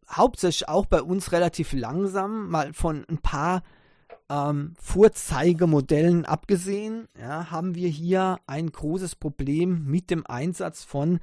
[0.09, 3.63] hauptsächlich auch bei uns relativ langsam, mal von ein paar
[4.29, 11.19] ähm, Vorzeigemodellen abgesehen, ja, haben wir hier ein großes Problem mit dem Einsatz von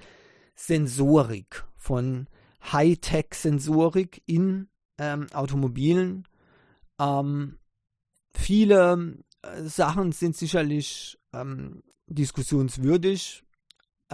[0.55, 2.29] Sensorik, von
[2.73, 6.29] Hightech-Sensorik in ähm, Automobilen.
[7.01, 7.59] Ähm,
[8.35, 13.43] viele äh, Sachen sind sicherlich ähm, diskussionswürdig.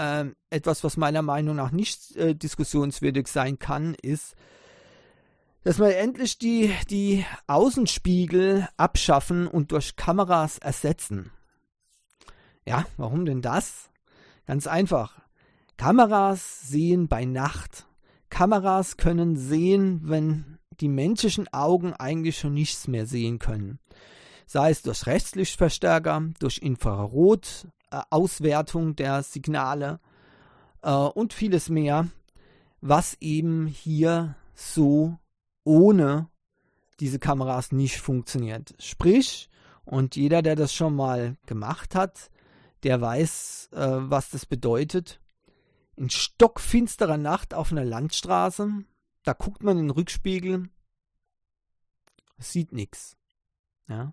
[0.00, 4.36] Ähm, etwas, was meiner Meinung nach nicht äh, diskussionswürdig sein kann, ist,
[5.64, 11.32] dass wir endlich die, die Außenspiegel abschaffen und durch Kameras ersetzen.
[12.64, 13.90] Ja, warum denn das?
[14.46, 15.20] Ganz einfach.
[15.76, 17.88] Kameras sehen bei Nacht.
[18.30, 23.80] Kameras können sehen, wenn die menschlichen Augen eigentlich schon nichts mehr sehen können.
[24.46, 30.00] Sei es durch Rechtslichtverstärker, durch Infrarot, Auswertung der Signale
[30.82, 32.08] äh, und vieles mehr,
[32.80, 35.18] was eben hier so
[35.64, 36.28] ohne
[37.00, 38.74] diese Kameras nicht funktioniert.
[38.78, 39.48] Sprich,
[39.84, 42.30] und jeder, der das schon mal gemacht hat,
[42.82, 45.20] der weiß, äh, was das bedeutet.
[45.96, 48.84] In stockfinsterer Nacht auf einer Landstraße,
[49.24, 50.68] da guckt man in den Rückspiegel,
[52.38, 53.16] sieht nichts.
[53.88, 54.12] Ja.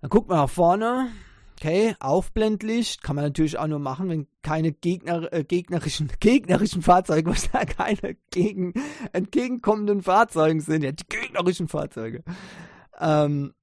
[0.00, 1.10] Dann guckt man nach vorne,
[1.58, 7.30] Okay, Aufblendlicht kann man natürlich auch nur machen, wenn keine Gegner, äh, gegnerischen, gegnerischen Fahrzeuge,
[7.30, 8.74] was da keine gegen,
[9.12, 12.24] entgegenkommenden Fahrzeuge sind, ja, die gegnerischen Fahrzeuge.
[13.00, 13.54] Ähm,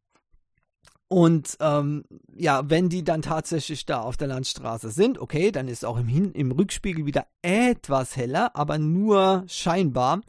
[1.08, 5.86] und ähm, ja, wenn die dann tatsächlich da auf der Landstraße sind, okay, dann ist
[5.86, 10.22] auch im, Hin im Rückspiegel wieder etwas heller, aber nur scheinbar.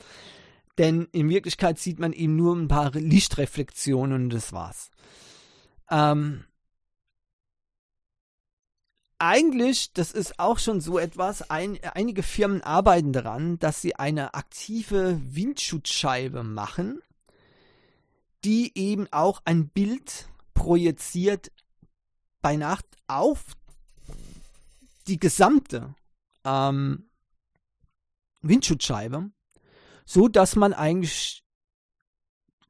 [0.76, 4.90] Denn in Wirklichkeit sieht man eben nur ein paar Lichtreflexionen und das war's.
[5.90, 6.44] Ähm,
[9.18, 14.34] eigentlich, das ist auch schon so etwas, ein, einige Firmen arbeiten daran, dass sie eine
[14.34, 17.00] aktive Windschutzscheibe machen,
[18.44, 21.50] die eben auch ein Bild projiziert
[22.42, 23.44] bei Nacht auf
[25.06, 25.94] die gesamte
[26.44, 27.08] ähm,
[28.42, 29.30] Windschutzscheibe,
[30.04, 31.44] so dass man eigentlich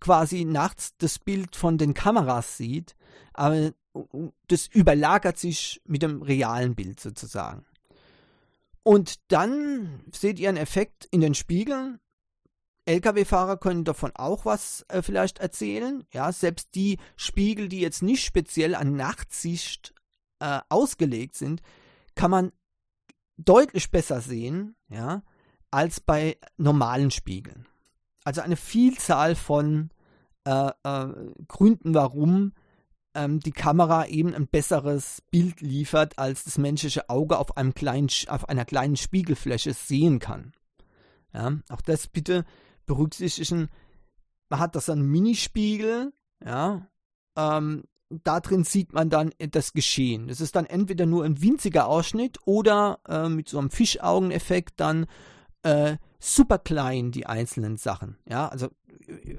[0.01, 2.95] quasi nachts das Bild von den Kameras sieht,
[3.33, 3.73] aber
[4.49, 7.65] das überlagert sich mit dem realen Bild sozusagen.
[8.83, 12.01] Und dann seht ihr einen Effekt in den Spiegeln.
[12.87, 16.05] Lkw-Fahrer können davon auch was äh, vielleicht erzählen.
[16.13, 19.95] Ja, selbst die Spiegel, die jetzt nicht speziell an Nachtsicht
[20.41, 21.63] äh, ausgelegt sind,
[22.15, 22.53] kann man
[23.39, 25.23] deutlich besser sehen, ja,
[25.71, 27.67] als bei normalen Spiegeln.
[28.23, 29.91] Also eine Vielzahl von
[30.45, 31.09] äh, äh
[31.49, 32.53] Gründen, warum
[33.15, 38.09] ähm, die Kamera eben ein besseres Bild liefert, als das menschliche Auge auf, einem kleinen,
[38.29, 40.53] auf einer kleinen Spiegelfläche sehen kann.
[41.33, 42.45] Ja, auch das bitte
[42.87, 43.69] berücksichtigen.
[44.49, 46.13] Man hat das einen Minispiegel,
[46.45, 46.87] ja,
[47.37, 47.85] ähm,
[48.23, 50.29] da drin sieht man dann das Geschehen.
[50.29, 55.07] Das ist dann entweder nur ein winziger Ausschnitt oder äh, mit so einem Fischaugeneffekt dann
[55.63, 58.19] äh, super klein die einzelnen Sachen.
[58.29, 58.69] Ja, also,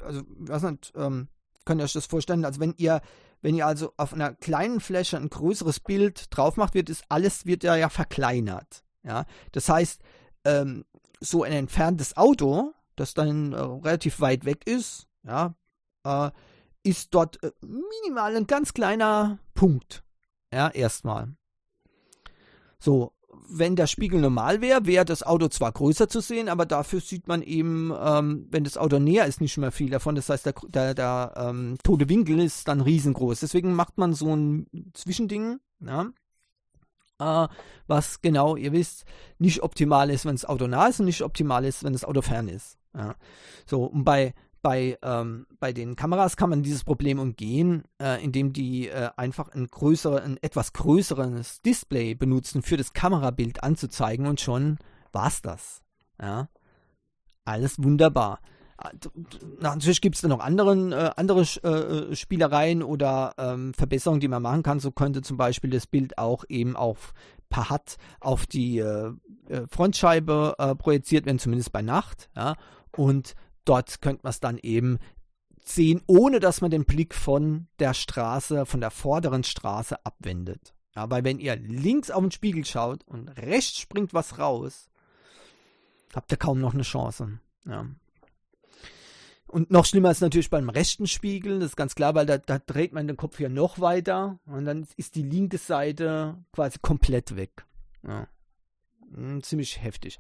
[0.04, 1.28] also, was nicht, ähm,
[1.64, 3.02] könnt ihr euch das vorstellen, als wenn ihr
[3.42, 7.46] wenn ihr also auf einer kleinen Fläche ein größeres Bild drauf macht, wird es alles
[7.46, 8.84] wird ja, ja verkleinert.
[9.04, 10.02] Ja, das heißt,
[10.46, 10.86] ähm,
[11.20, 15.56] so ein entferntes Auto, das dann äh, relativ weit weg ist, ja,
[16.04, 16.32] äh,
[16.84, 20.04] ist dort äh, minimal ein ganz kleiner Punkt.
[20.54, 21.36] Ja, erstmal.
[22.80, 23.15] So,
[23.48, 27.28] wenn der Spiegel normal wäre, wäre das Auto zwar größer zu sehen, aber dafür sieht
[27.28, 30.16] man eben, ähm, wenn das Auto näher ist, nicht mehr viel davon.
[30.16, 33.40] Das heißt, der, der, der ähm, tote Winkel ist dann riesengroß.
[33.40, 36.10] Deswegen macht man so ein Zwischending, ja,
[37.20, 37.48] äh,
[37.88, 39.06] was genau, ihr wisst,
[39.40, 42.22] nicht optimal ist, wenn das Auto nah ist und nicht optimal ist, wenn das Auto
[42.22, 42.78] fern ist.
[42.96, 43.16] Ja.
[43.66, 44.34] So, und bei
[44.66, 49.50] bei, ähm, bei den Kameras kann man dieses Problem umgehen, äh, indem die äh, einfach
[49.50, 54.80] ein, größere, ein etwas größeres Display benutzen, für das Kamerabild anzuzeigen und schon
[55.12, 55.84] war es das.
[56.20, 56.50] Ja.
[57.44, 58.40] Alles wunderbar.
[58.78, 58.90] Ah,
[59.60, 64.42] natürlich gibt es da noch anderen, äh, andere äh, Spielereien oder ähm, Verbesserungen, die man
[64.42, 64.80] machen kann.
[64.80, 67.14] So könnte zum Beispiel das Bild auch eben auf
[67.56, 69.12] HUD auf die äh,
[69.48, 72.32] äh, Frontscheibe projiziert werden, zumindest bei Nacht.
[72.36, 72.56] Ja.
[72.98, 75.00] Und dort könnte man es dann eben
[75.64, 80.74] sehen, ohne dass man den Blick von der Straße, von der vorderen Straße abwendet.
[80.96, 84.90] Ja, weil wenn ihr links auf den Spiegel schaut und rechts springt was raus,
[86.14, 87.40] habt ihr kaum noch eine Chance.
[87.66, 87.88] Ja.
[89.48, 92.60] Und noch schlimmer ist natürlich beim rechten Spiegel, das ist ganz klar, weil da, da
[92.60, 97.36] dreht man den Kopf hier noch weiter und dann ist die linke Seite quasi komplett
[97.36, 97.66] weg.
[98.08, 98.28] Ja.
[99.14, 100.20] Hm, ziemlich heftig.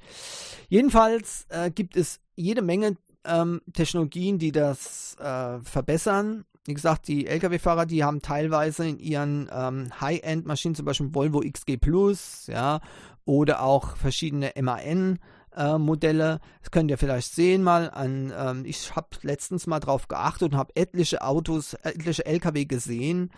[0.67, 6.45] Jedenfalls äh, gibt es jede Menge ähm, Technologien, die das äh, verbessern.
[6.65, 11.77] Wie gesagt, die Lkw-Fahrer, die haben teilweise in ihren ähm, High-End-Maschinen, zum Beispiel Volvo XG
[11.77, 12.81] Plus, ja,
[13.25, 15.19] oder auch verschiedene MAN,
[15.55, 16.39] äh, Modelle.
[16.61, 20.57] Das könnt ihr vielleicht sehen mal an, ähm, ich habe letztens mal drauf geachtet und
[20.57, 23.31] habe etliche Autos, etliche LKW gesehen,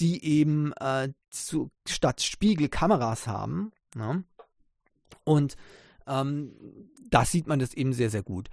[0.00, 3.72] die eben äh, zu, statt Spiegel Kameras haben.
[3.94, 4.24] Ne?
[5.24, 5.56] Und
[6.06, 6.52] ähm,
[7.10, 8.48] da sieht man das eben sehr, sehr gut.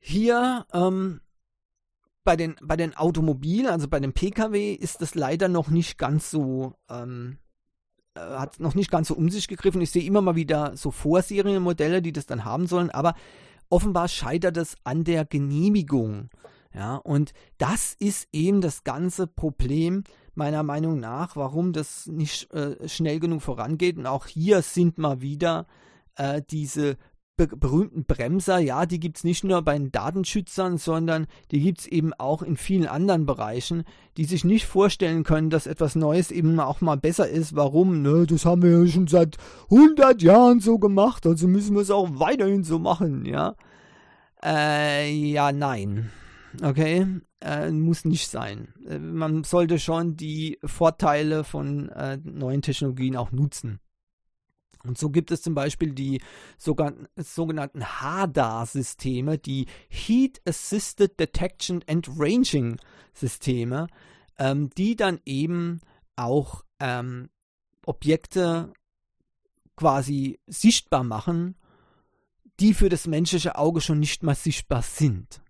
[0.00, 1.20] Hier ähm,
[2.24, 6.30] bei den, bei den Automobilen, also bei den Pkw, ist das leider noch nicht ganz
[6.30, 7.38] so, ähm,
[8.14, 9.80] äh, hat noch nicht ganz so um sich gegriffen.
[9.80, 13.14] Ich sehe immer mal wieder so Vorserienmodelle, die das dann haben sollen, aber
[13.68, 16.30] offenbar scheitert es an der Genehmigung.
[16.72, 22.88] Ja, und das ist eben das ganze Problem meiner Meinung nach, warum das nicht äh,
[22.88, 23.98] schnell genug vorangeht.
[23.98, 25.66] Und auch hier sind mal wieder
[26.14, 26.96] äh, diese
[27.46, 31.86] berühmten Bremser, ja, die gibt es nicht nur bei den Datenschützern, sondern die gibt es
[31.86, 33.84] eben auch in vielen anderen Bereichen,
[34.16, 37.56] die sich nicht vorstellen können, dass etwas Neues eben auch mal besser ist.
[37.56, 38.02] Warum?
[38.02, 39.36] Ne, das haben wir ja schon seit
[39.70, 43.54] 100 Jahren so gemacht, also müssen wir es auch weiterhin so machen, ja.
[44.42, 46.10] Äh, ja, nein.
[46.62, 47.06] Okay,
[47.40, 48.68] äh, muss nicht sein.
[48.88, 53.80] Äh, man sollte schon die Vorteile von äh, neuen Technologien auch nutzen.
[54.84, 56.22] Und so gibt es zum Beispiel die
[56.56, 62.78] sogenannten HADA-Systeme, die Heat Assisted Detection and Ranging
[63.12, 63.88] Systeme,
[64.38, 65.80] ähm, die dann eben
[66.16, 67.28] auch ähm,
[67.84, 68.72] Objekte
[69.76, 71.56] quasi sichtbar machen,
[72.58, 75.42] die für das menschliche Auge schon nicht mal sichtbar sind.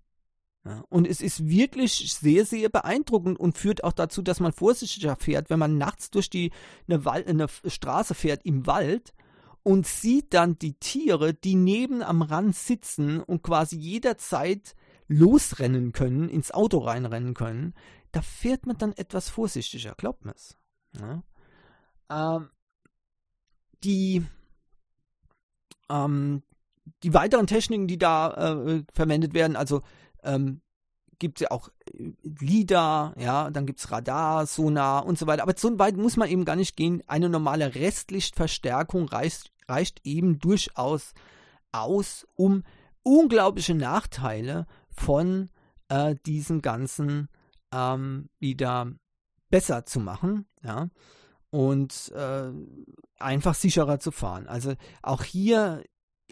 [0.64, 5.16] Ja, und es ist wirklich sehr, sehr beeindruckend und führt auch dazu, dass man vorsichtiger
[5.16, 6.52] fährt, wenn man nachts durch die,
[6.86, 9.14] eine, Wald, eine Straße fährt im Wald
[9.62, 14.74] und sieht dann die Tiere, die neben am Rand sitzen und quasi jederzeit
[15.08, 17.74] losrennen können, ins Auto reinrennen können.
[18.12, 20.56] Da fährt man dann etwas vorsichtiger, glaubt mir es.
[20.98, 21.22] Ja.
[22.10, 22.50] Ähm,
[23.82, 24.26] die,
[25.88, 26.42] ähm,
[27.02, 29.82] die weiteren Techniken, die da äh, verwendet werden, also
[30.22, 30.60] ähm,
[31.20, 35.44] gibt es ja auch äh, LIDAR, ja, dann gibt es Radar, Sonar und so weiter.
[35.44, 37.02] Aber so weit muss man eben gar nicht gehen.
[37.06, 41.12] Eine normale Restlichtverstärkung reicht, reicht eben durchaus
[41.70, 42.64] aus, um
[43.02, 45.50] unglaubliche Nachteile von
[45.88, 47.28] äh, diesen ganzen
[47.72, 48.92] ähm, wieder
[49.48, 50.88] besser zu machen, ja,
[51.50, 52.50] und äh,
[53.18, 54.46] einfach sicherer zu fahren.
[54.46, 55.84] Also auch hier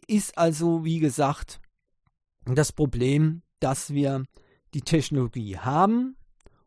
[0.07, 1.61] ist also, wie gesagt,
[2.45, 4.25] das Problem, dass wir
[4.75, 6.17] die Technologie haben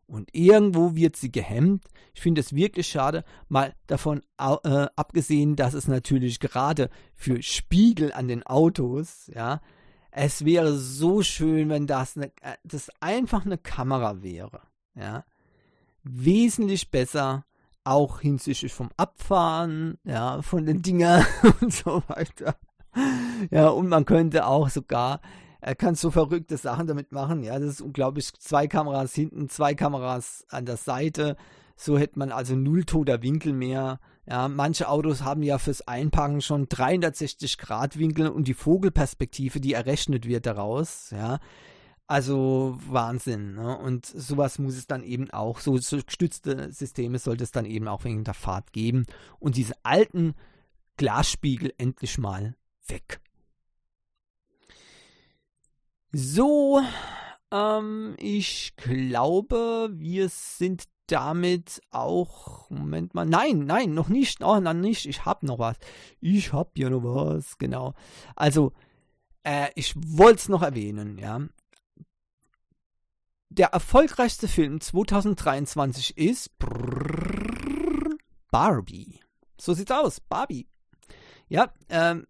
[0.06, 1.84] und irgendwo wird sie gehemmt.
[2.14, 8.12] Ich finde es wirklich schade, mal davon äh, abgesehen, dass es natürlich gerade für Spiegel
[8.12, 9.60] an den Autos, ja,
[10.10, 14.60] es wäre so schön, wenn das, eine, äh, das einfach eine Kamera wäre,
[14.94, 15.24] ja,
[16.02, 17.46] wesentlich besser,
[17.84, 21.24] auch hinsichtlich vom Abfahren, ja, von den Dingern
[21.60, 22.56] und so weiter.
[23.50, 25.20] Ja, und man könnte auch sogar
[25.62, 27.44] er kann so verrückte Sachen damit machen.
[27.44, 28.34] Ja, das ist unglaublich.
[28.34, 31.36] Zwei Kameras hinten, zwei Kameras an der Seite.
[31.76, 34.00] So hätte man also null toter Winkel mehr.
[34.26, 39.74] Ja, manche Autos haben ja fürs Einparken schon 360 Grad Winkel und die Vogelperspektive, die
[39.74, 41.10] errechnet wird daraus.
[41.10, 41.38] Ja,
[42.08, 43.54] Also Wahnsinn.
[43.54, 43.78] Ne?
[43.78, 48.02] Und sowas muss es dann eben auch, so gestützte Systeme sollte es dann eben auch
[48.04, 49.06] wegen der Fahrt geben.
[49.38, 50.34] Und diese alten
[50.96, 52.56] Glasspiegel endlich mal
[52.88, 53.21] weg.
[56.12, 56.82] So,
[57.50, 62.68] ähm, ich glaube, wir sind damit auch.
[62.70, 63.24] Moment mal.
[63.24, 64.42] Nein, nein, noch nicht.
[64.42, 65.06] Oh, nein, nicht.
[65.06, 65.76] Ich hab noch was.
[66.20, 67.56] Ich hab ja noch was.
[67.58, 67.94] Genau.
[68.36, 68.72] Also,
[69.42, 71.40] äh, ich wollte noch erwähnen, ja.
[73.48, 76.50] Der erfolgreichste Film 2023 ist
[78.50, 79.20] Barbie.
[79.60, 80.20] So sieht's aus.
[80.20, 80.66] Barbie.
[81.48, 82.26] Ja, ähm,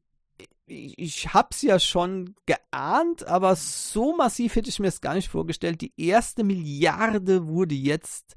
[0.67, 5.29] ich, ich hab's ja schon geahnt, aber so massiv hätte ich mir es gar nicht
[5.29, 5.81] vorgestellt.
[5.81, 8.37] Die erste Milliarde wurde jetzt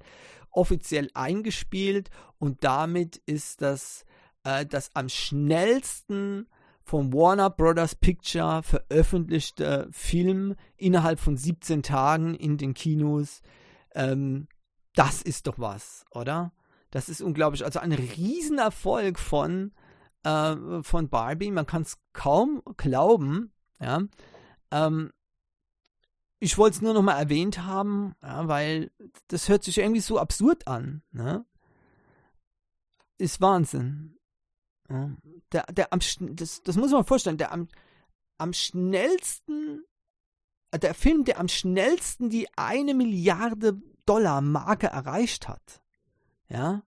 [0.52, 2.10] offiziell eingespielt
[2.40, 4.06] und damit ist das
[4.46, 6.48] äh, das am schnellsten
[6.84, 13.42] von Warner Brothers Picture veröffentlichte Film innerhalb von 17 Tagen in den Kinos.
[13.94, 14.48] Ähm,
[14.94, 16.54] das ist doch was, oder?
[16.92, 17.66] Das ist unglaublich.
[17.66, 19.74] Also ein Riesenerfolg von,
[20.26, 21.52] äh, von Barbie.
[21.52, 23.54] Man kann es kaum glauben.
[23.80, 24.02] Ja.
[24.72, 25.14] Ähm,
[26.40, 28.92] ich wollte es nur noch mal erwähnt haben, ja, weil
[29.28, 31.02] das hört sich irgendwie so absurd an.
[31.12, 31.46] Ne?
[33.18, 34.18] Ist Wahnsinn.
[34.90, 35.12] Ja.
[35.52, 37.68] Der, der am, das, das muss man vorstellen, der am,
[38.38, 39.84] am schnellsten,
[40.72, 45.82] äh, der Film, der am schnellsten die eine Milliarde Dollar Marke erreicht hat,
[46.48, 46.84] ja,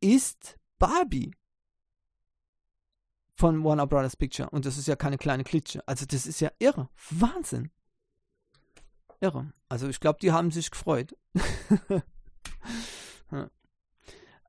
[0.00, 1.32] ist Barbie
[3.42, 4.48] von Warner Brothers Picture.
[4.50, 5.82] Und das ist ja keine kleine Klitsche.
[5.88, 6.88] Also das ist ja irre.
[7.10, 7.72] Wahnsinn.
[9.20, 9.52] Irre.
[9.68, 11.16] Also ich glaube, die haben sich gefreut.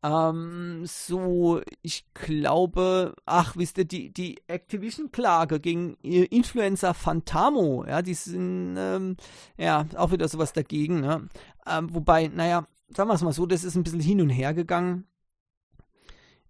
[0.03, 8.13] ähm, so, ich glaube, ach, wisst ihr, die, die Activision-Klage gegen Influencer Fantamo, ja, die
[8.13, 9.17] sind, ähm,
[9.57, 11.27] ja, auch wieder sowas dagegen, ne?
[11.65, 14.53] Ähm, wobei, naja, sagen wir es mal so, das ist ein bisschen hin und her
[14.53, 15.07] gegangen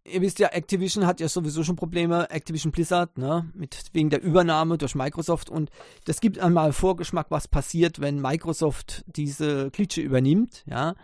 [0.05, 4.21] ihr wisst ja, Activision hat ja sowieso schon Probleme, Activision Blizzard, ne, mit, wegen der
[4.21, 5.69] Übernahme durch Microsoft und
[6.05, 10.95] das gibt einmal Vorgeschmack, was passiert, wenn Microsoft diese Klitsche übernimmt, ja.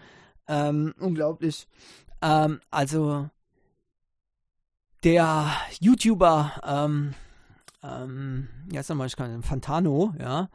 [0.47, 1.67] Ähm, unglaublich.
[2.21, 3.29] Ähm, also,
[5.03, 7.13] der YouTuber, ähm,
[7.83, 10.49] ähm, ja, sag mal, ich kann, Fantano, ja,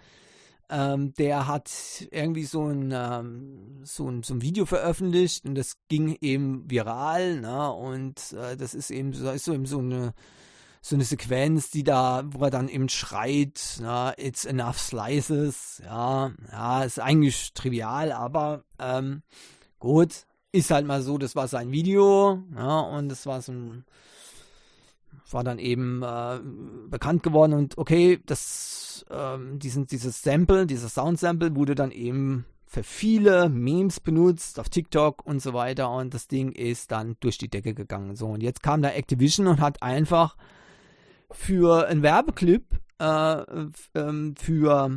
[0.71, 1.71] ähm, der hat
[2.11, 7.41] irgendwie so ein, ähm, so, ein, so ein Video veröffentlicht und das ging eben viral,
[7.41, 7.73] ne?
[7.73, 10.15] Und äh, das ist eben so, ist so, eben so eine
[10.85, 16.31] so eine Sequenz, die da, wo er dann eben schreit, na, it's enough slices, ja,
[16.53, 19.23] ja, ist eigentlich trivial, aber ähm,
[19.79, 23.87] gut, ist halt mal so, das war sein Video, ja, und das war so ein,
[25.31, 26.41] war dann eben äh,
[26.89, 32.83] bekannt geworden und okay, das ähm, diesen, dieses Sample, dieses Sound-Sample wurde dann eben für
[32.83, 37.49] viele Memes benutzt auf TikTok und so weiter und das Ding ist dann durch die
[37.49, 38.17] Decke gegangen.
[38.17, 40.37] So, und jetzt kam da Activision und hat einfach
[41.31, 42.65] für einen Werbeclip
[42.99, 43.45] äh,
[43.95, 44.91] ähm, für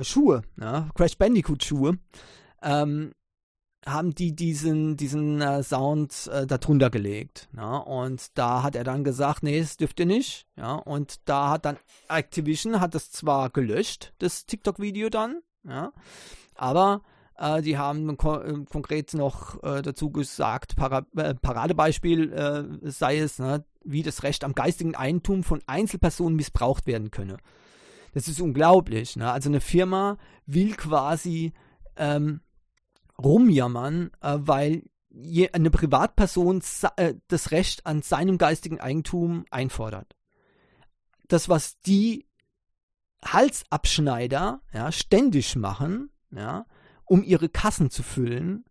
[0.00, 1.98] Schuhe, ja, Crash Bandicoot Schuhe,
[2.62, 3.12] ähm,
[3.84, 7.48] haben die diesen, diesen äh, Sound äh, darunter gelegt.
[7.56, 7.76] Ja?
[7.78, 10.46] Und da hat er dann gesagt, nee, das dürft ihr nicht.
[10.56, 10.74] Ja?
[10.74, 11.78] Und da hat dann
[12.08, 15.92] Activision hat das zwar gelöscht, das TikTok-Video dann, ja,
[16.54, 17.02] aber
[17.38, 23.18] äh, die haben ko äh, konkret noch äh, dazu gesagt, Para äh, Paradebeispiel äh, sei
[23.18, 27.38] es, ne, wie das Recht am geistigen Eigentum von Einzelpersonen missbraucht werden könne.
[28.14, 29.16] Das ist unglaublich.
[29.16, 29.30] Ne?
[29.30, 31.52] Also eine Firma will quasi
[31.96, 32.40] ähm,
[33.18, 34.84] rumjammern, äh, weil
[35.52, 36.62] eine Privatperson
[36.96, 40.16] äh, das Recht an seinem geistigen Eigentum einfordert.
[41.28, 42.26] Das, was die
[43.24, 46.66] Halsabschneider ja, ständig machen, ja,
[47.04, 48.64] um ihre Kassen zu füllen,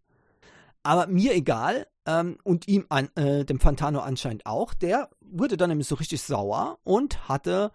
[0.83, 5.69] aber mir egal, ähm, und ihm, an, äh, dem Fantano anscheinend auch, der wurde dann
[5.69, 7.71] nämlich so richtig sauer und hatte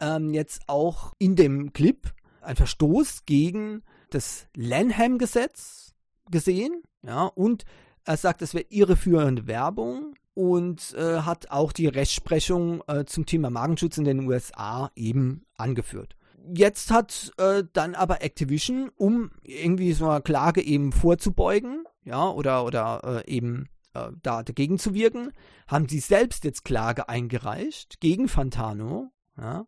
[0.00, 5.89] ähm, jetzt auch in dem Clip einen Verstoß gegen das Lanham-Gesetz,
[6.30, 7.64] gesehen, ja, und
[8.04, 13.50] er sagt, es wäre irreführende Werbung und äh, hat auch die Rechtsprechung äh, zum Thema
[13.50, 16.16] Magenschutz in den USA eben angeführt.
[16.54, 22.64] Jetzt hat äh, dann aber Activision, um irgendwie so einer Klage eben vorzubeugen, ja, oder,
[22.64, 25.32] oder äh, eben äh, da dagegen zu wirken,
[25.68, 29.66] haben sie selbst jetzt Klage eingereicht gegen Fantano, ja,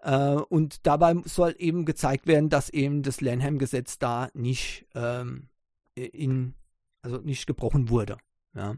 [0.00, 5.48] äh, und dabei soll eben gezeigt werden, dass eben das Lanham-Gesetz da nicht ähm,
[5.96, 6.54] in,
[7.02, 8.18] also nicht gebrochen wurde.
[8.54, 8.76] Ja.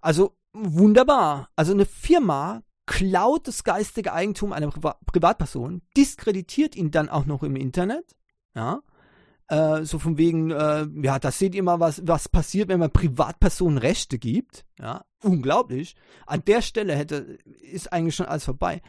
[0.00, 1.50] Also wunderbar.
[1.56, 7.42] Also eine Firma klaut das geistige Eigentum einer Priva Privatperson, diskreditiert ihn dann auch noch
[7.42, 8.14] im Internet,
[8.54, 8.82] ja,
[9.48, 12.90] äh, so von wegen, äh, ja, da seht ihr mal, was, was passiert, wenn man
[12.90, 15.96] Privatpersonen Rechte gibt, ja, unglaublich.
[16.26, 18.82] An der Stelle hätte, ist eigentlich schon alles vorbei.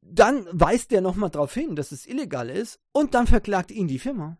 [0.00, 3.98] Dann weist der nochmal darauf hin, dass es illegal ist und dann verklagt ihn die
[3.98, 4.36] Firma.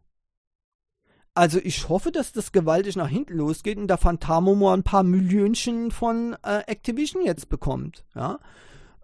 [1.35, 5.03] Also ich hoffe, dass das gewaltig nach hinten losgeht und da Phantamo mal ein paar
[5.03, 8.05] Millionchen von äh, Activision jetzt bekommt.
[8.15, 8.39] Ja?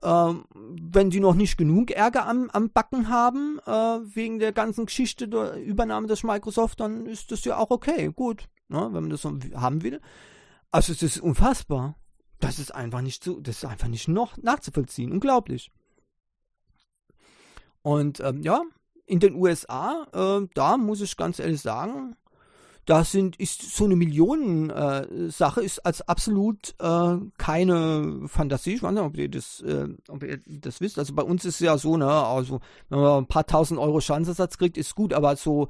[0.02, 4.86] Ähm, wenn die noch nicht genug Ärger am, am Backen haben, äh, wegen der ganzen
[4.86, 8.88] Geschichte der Übernahme durch Microsoft, dann ist das ja auch okay, gut, ne?
[8.92, 10.00] wenn man das so haben will.
[10.70, 11.96] Also es ist unfassbar.
[12.40, 15.12] Das ist einfach nicht zu, das ist einfach nicht noch nachzuvollziehen.
[15.12, 15.72] Unglaublich.
[17.82, 18.62] Und ähm, ja,
[19.08, 22.14] in den USA, äh, da muss ich ganz ehrlich sagen,
[22.88, 28.74] da sind, ist so eine Millionen-Sache, äh, ist als absolut äh, keine Fantasie.
[28.74, 30.98] Ich weiß nicht, ob ihr, das, äh, ob ihr das wisst.
[30.98, 34.00] Also bei uns ist es ja so, ne, also wenn man ein paar tausend Euro
[34.00, 35.68] Schadensersatz kriegt, ist gut, aber so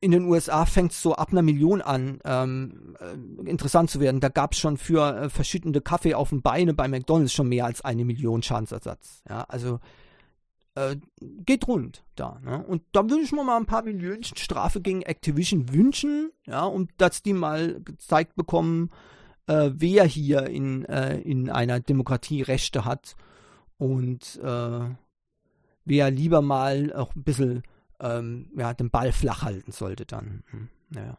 [0.00, 4.20] in den USA fängt es so ab einer Million an, ähm, äh, interessant zu werden.
[4.20, 7.66] Da gab es schon für äh, verschüttende Kaffee auf dem Beine bei McDonalds schon mehr
[7.66, 9.22] als eine Million Schadensersatz.
[9.28, 9.78] Ja, also
[10.74, 12.40] äh, geht rund da.
[12.44, 12.64] Ne?
[12.64, 16.90] Und da würde ich mir mal ein paar Millionen Strafe gegen Activision wünschen, ja, und
[16.98, 18.90] dass die mal gezeigt bekommen,
[19.46, 23.16] äh, wer hier in, äh, in einer Demokratie Rechte hat
[23.78, 24.80] und äh,
[25.84, 27.62] wer lieber mal auch ein bisschen
[28.00, 30.44] ähm, ja, den Ball flach halten sollte dann.
[30.50, 31.18] Hm, naja.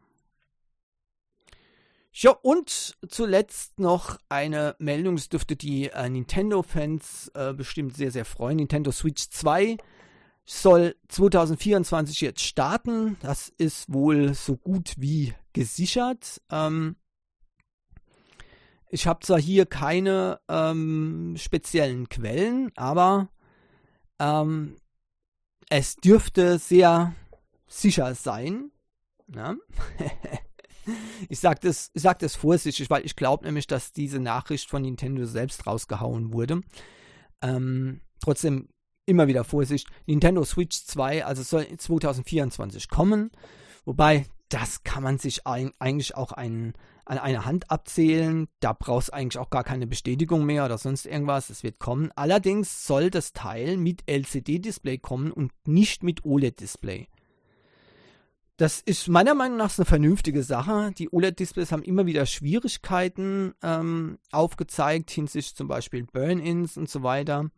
[2.14, 8.26] Ja, und zuletzt noch eine Meldung, das dürfte die äh, Nintendo-Fans äh, bestimmt sehr, sehr
[8.26, 8.58] freuen.
[8.58, 9.78] Nintendo Switch 2
[10.44, 13.18] soll 2024 jetzt starten.
[13.22, 16.42] Das ist wohl so gut wie gesichert.
[16.52, 16.98] Ähm,
[18.90, 23.30] ich habe zwar hier keine ähm, speziellen Quellen, aber
[24.20, 24.76] ähm,
[25.70, 27.16] es dürfte sehr
[27.68, 28.72] sicher sein.
[31.30, 35.26] Ich sage das, sag das vorsichtig, weil ich glaube nämlich, dass diese Nachricht von Nintendo
[35.26, 36.62] selbst rausgehauen wurde.
[37.42, 38.70] Ähm, trotzdem
[39.06, 39.88] immer wieder Vorsicht.
[40.06, 43.32] Nintendo Switch 2, also soll 2024 kommen.
[43.86, 46.74] Wobei, das kann man sich ein, eigentlich auch ein,
[47.06, 48.48] an einer Hand abzählen.
[48.60, 51.50] Da brauchst du eigentlich auch gar keine Bestätigung mehr oder sonst irgendwas.
[51.50, 52.12] Es wird kommen.
[52.16, 57.08] Allerdings soll das Teil mit LCD-Display kommen und nicht mit OLED-Display.
[58.62, 60.92] Das ist meiner Meinung nach eine vernünftige Sache.
[60.96, 67.50] Die OLED-Displays haben immer wieder Schwierigkeiten ähm, aufgezeigt, hinsichtlich zum Beispiel Burn-Ins und so weiter.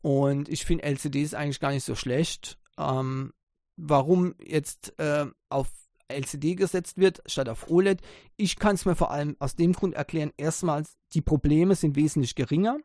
[0.00, 2.56] Und ich finde LCDs eigentlich gar nicht so schlecht.
[2.78, 3.32] Ähm,
[3.76, 5.66] warum jetzt äh, auf
[6.06, 8.00] LCD gesetzt wird statt auf OLED?
[8.36, 10.30] Ich kann es mir vor allem aus dem Grund erklären.
[10.36, 12.78] Erstmals, die Probleme sind wesentlich geringer.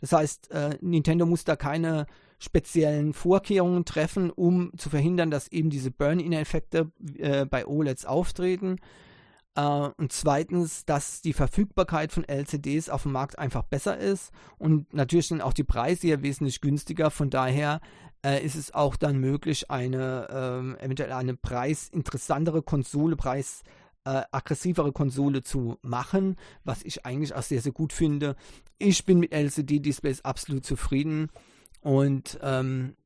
[0.00, 2.06] Das heißt, äh, Nintendo muss da keine
[2.42, 8.78] speziellen Vorkehrungen treffen, um zu verhindern, dass eben diese Burn-in-Effekte äh, bei OLEDs auftreten.
[9.54, 14.32] Äh, und zweitens, dass die Verfügbarkeit von LCDs auf dem Markt einfach besser ist.
[14.58, 17.10] Und natürlich sind auch die Preise hier wesentlich günstiger.
[17.10, 17.80] Von daher
[18.24, 23.62] äh, ist es auch dann möglich, eine ähm, eventuell eine preisinteressantere Konsole, preis
[24.04, 28.34] äh, aggressivere Konsole zu machen, was ich eigentlich auch sehr, sehr gut finde.
[28.78, 31.28] Ich bin mit LCD-Displays absolut zufrieden.
[31.82, 32.96] Und ähm,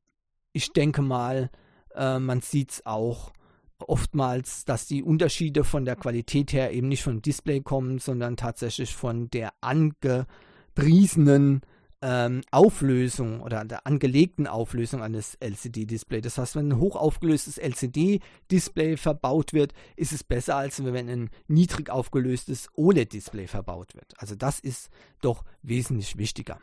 [0.53, 1.49] ich denke mal,
[1.95, 3.33] äh, man sieht es auch
[3.79, 8.95] oftmals, dass die Unterschiede von der Qualität her eben nicht vom Display kommen, sondern tatsächlich
[8.95, 11.61] von der angepriesenen
[12.01, 16.21] ähm, Auflösung oder der angelegten Auflösung eines LCD-Displays.
[16.21, 21.89] Das heißt, wenn ein hochaufgelöstes LCD-Display verbaut wird, ist es besser, als wenn ein niedrig
[21.89, 24.13] aufgelöstes OLED-Display verbaut wird.
[24.17, 24.89] Also das ist
[25.21, 26.59] doch wesentlich wichtiger.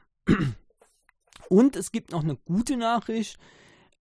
[1.49, 3.39] Und es gibt noch eine gute Nachricht.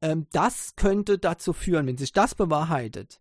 [0.01, 3.19] Ähm, das könnte dazu führen, wenn sich das bewahrheitet,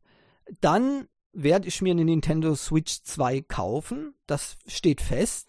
[0.60, 4.14] dann werde ich mir eine Nintendo Switch 2 kaufen.
[4.26, 5.48] Das steht fest.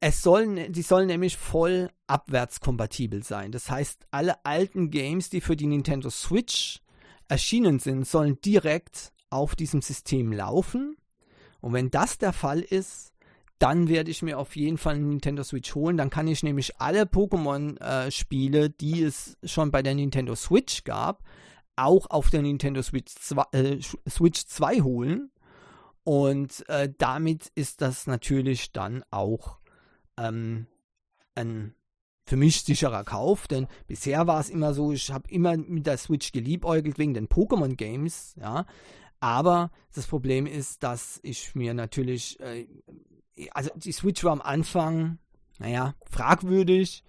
[0.00, 3.50] Es soll, die sollen nämlich voll abwärtskompatibel sein.
[3.50, 6.80] Das heißt, alle alten Games, die für die Nintendo Switch
[7.28, 10.96] erschienen sind, sollen direkt auf diesem System laufen.
[11.60, 13.12] Und wenn das der Fall ist,
[13.58, 15.96] dann werde ich mir auf jeden Fall eine Nintendo Switch holen.
[15.96, 21.24] Dann kann ich nämlich alle Pokémon-Spiele, äh, die es schon bei der Nintendo Switch gab,
[21.76, 23.78] auch auf der Nintendo Switch 2, äh,
[24.08, 25.30] Switch 2 holen.
[26.04, 29.58] Und äh, damit ist das natürlich dann auch
[30.16, 30.66] ähm,
[31.34, 31.74] ein
[32.24, 35.96] für mich sicherer Kauf, denn bisher war es immer so, ich habe immer mit der
[35.96, 38.66] Switch geliebäugelt wegen den Pokémon Games, ja.
[39.18, 42.68] Aber das Problem ist, dass ich mir natürlich äh,
[43.52, 45.18] also die Switch war am Anfang
[45.58, 47.04] naja, fragwürdig.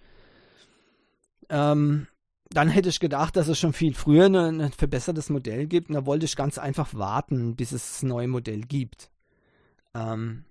[1.48, 2.06] Ähm,
[2.50, 5.88] dann hätte ich gedacht, dass es schon viel früher ein, ein verbessertes Modell gibt.
[5.88, 9.10] Und da wollte ich ganz einfach warten, bis es das neue Modell gibt.
[9.94, 10.44] Ähm,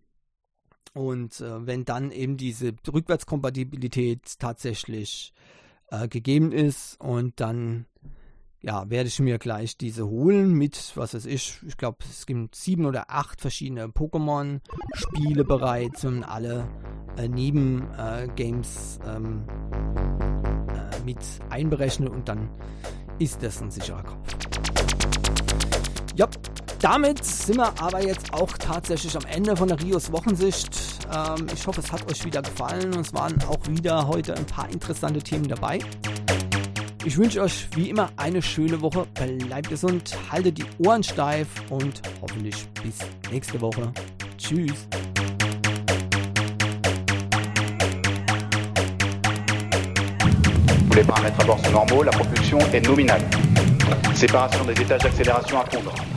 [0.93, 5.33] und äh, wenn dann eben diese Rückwärtskompatibilität tatsächlich
[5.91, 7.85] äh, gegeben ist und dann
[8.61, 12.55] ja, werde ich mir gleich diese holen mit, was weiß ich, ich glaube, es gibt
[12.55, 16.67] sieben oder acht verschiedene Pokémon-Spiele bereits und alle
[17.17, 19.45] äh, Neben-Games äh, ähm,
[20.67, 22.49] äh, mit einberechnet und dann
[23.17, 24.17] ist das ein sicherer Kauf.
[26.15, 26.27] Ja,
[26.81, 30.77] damit sind wir aber jetzt auch tatsächlich am Ende von der Rios Wochensicht.
[31.13, 34.45] Ähm, ich hoffe, es hat euch wieder gefallen und es waren auch wieder heute ein
[34.45, 35.79] paar interessante Themen dabei.
[37.05, 39.05] Ich wünsche euch wie immer eine schöne Woche.
[39.47, 42.97] Bleibt gesund, haltet die Ohren steif und hoffentlich bis
[43.31, 43.91] nächste Woche.
[44.37, 44.87] Tschüss.
[50.95, 53.21] Les paramètres à bord sont normaux, la propulsion est nominale.
[54.13, 56.08] Séparation des étages d'accélération à fondre.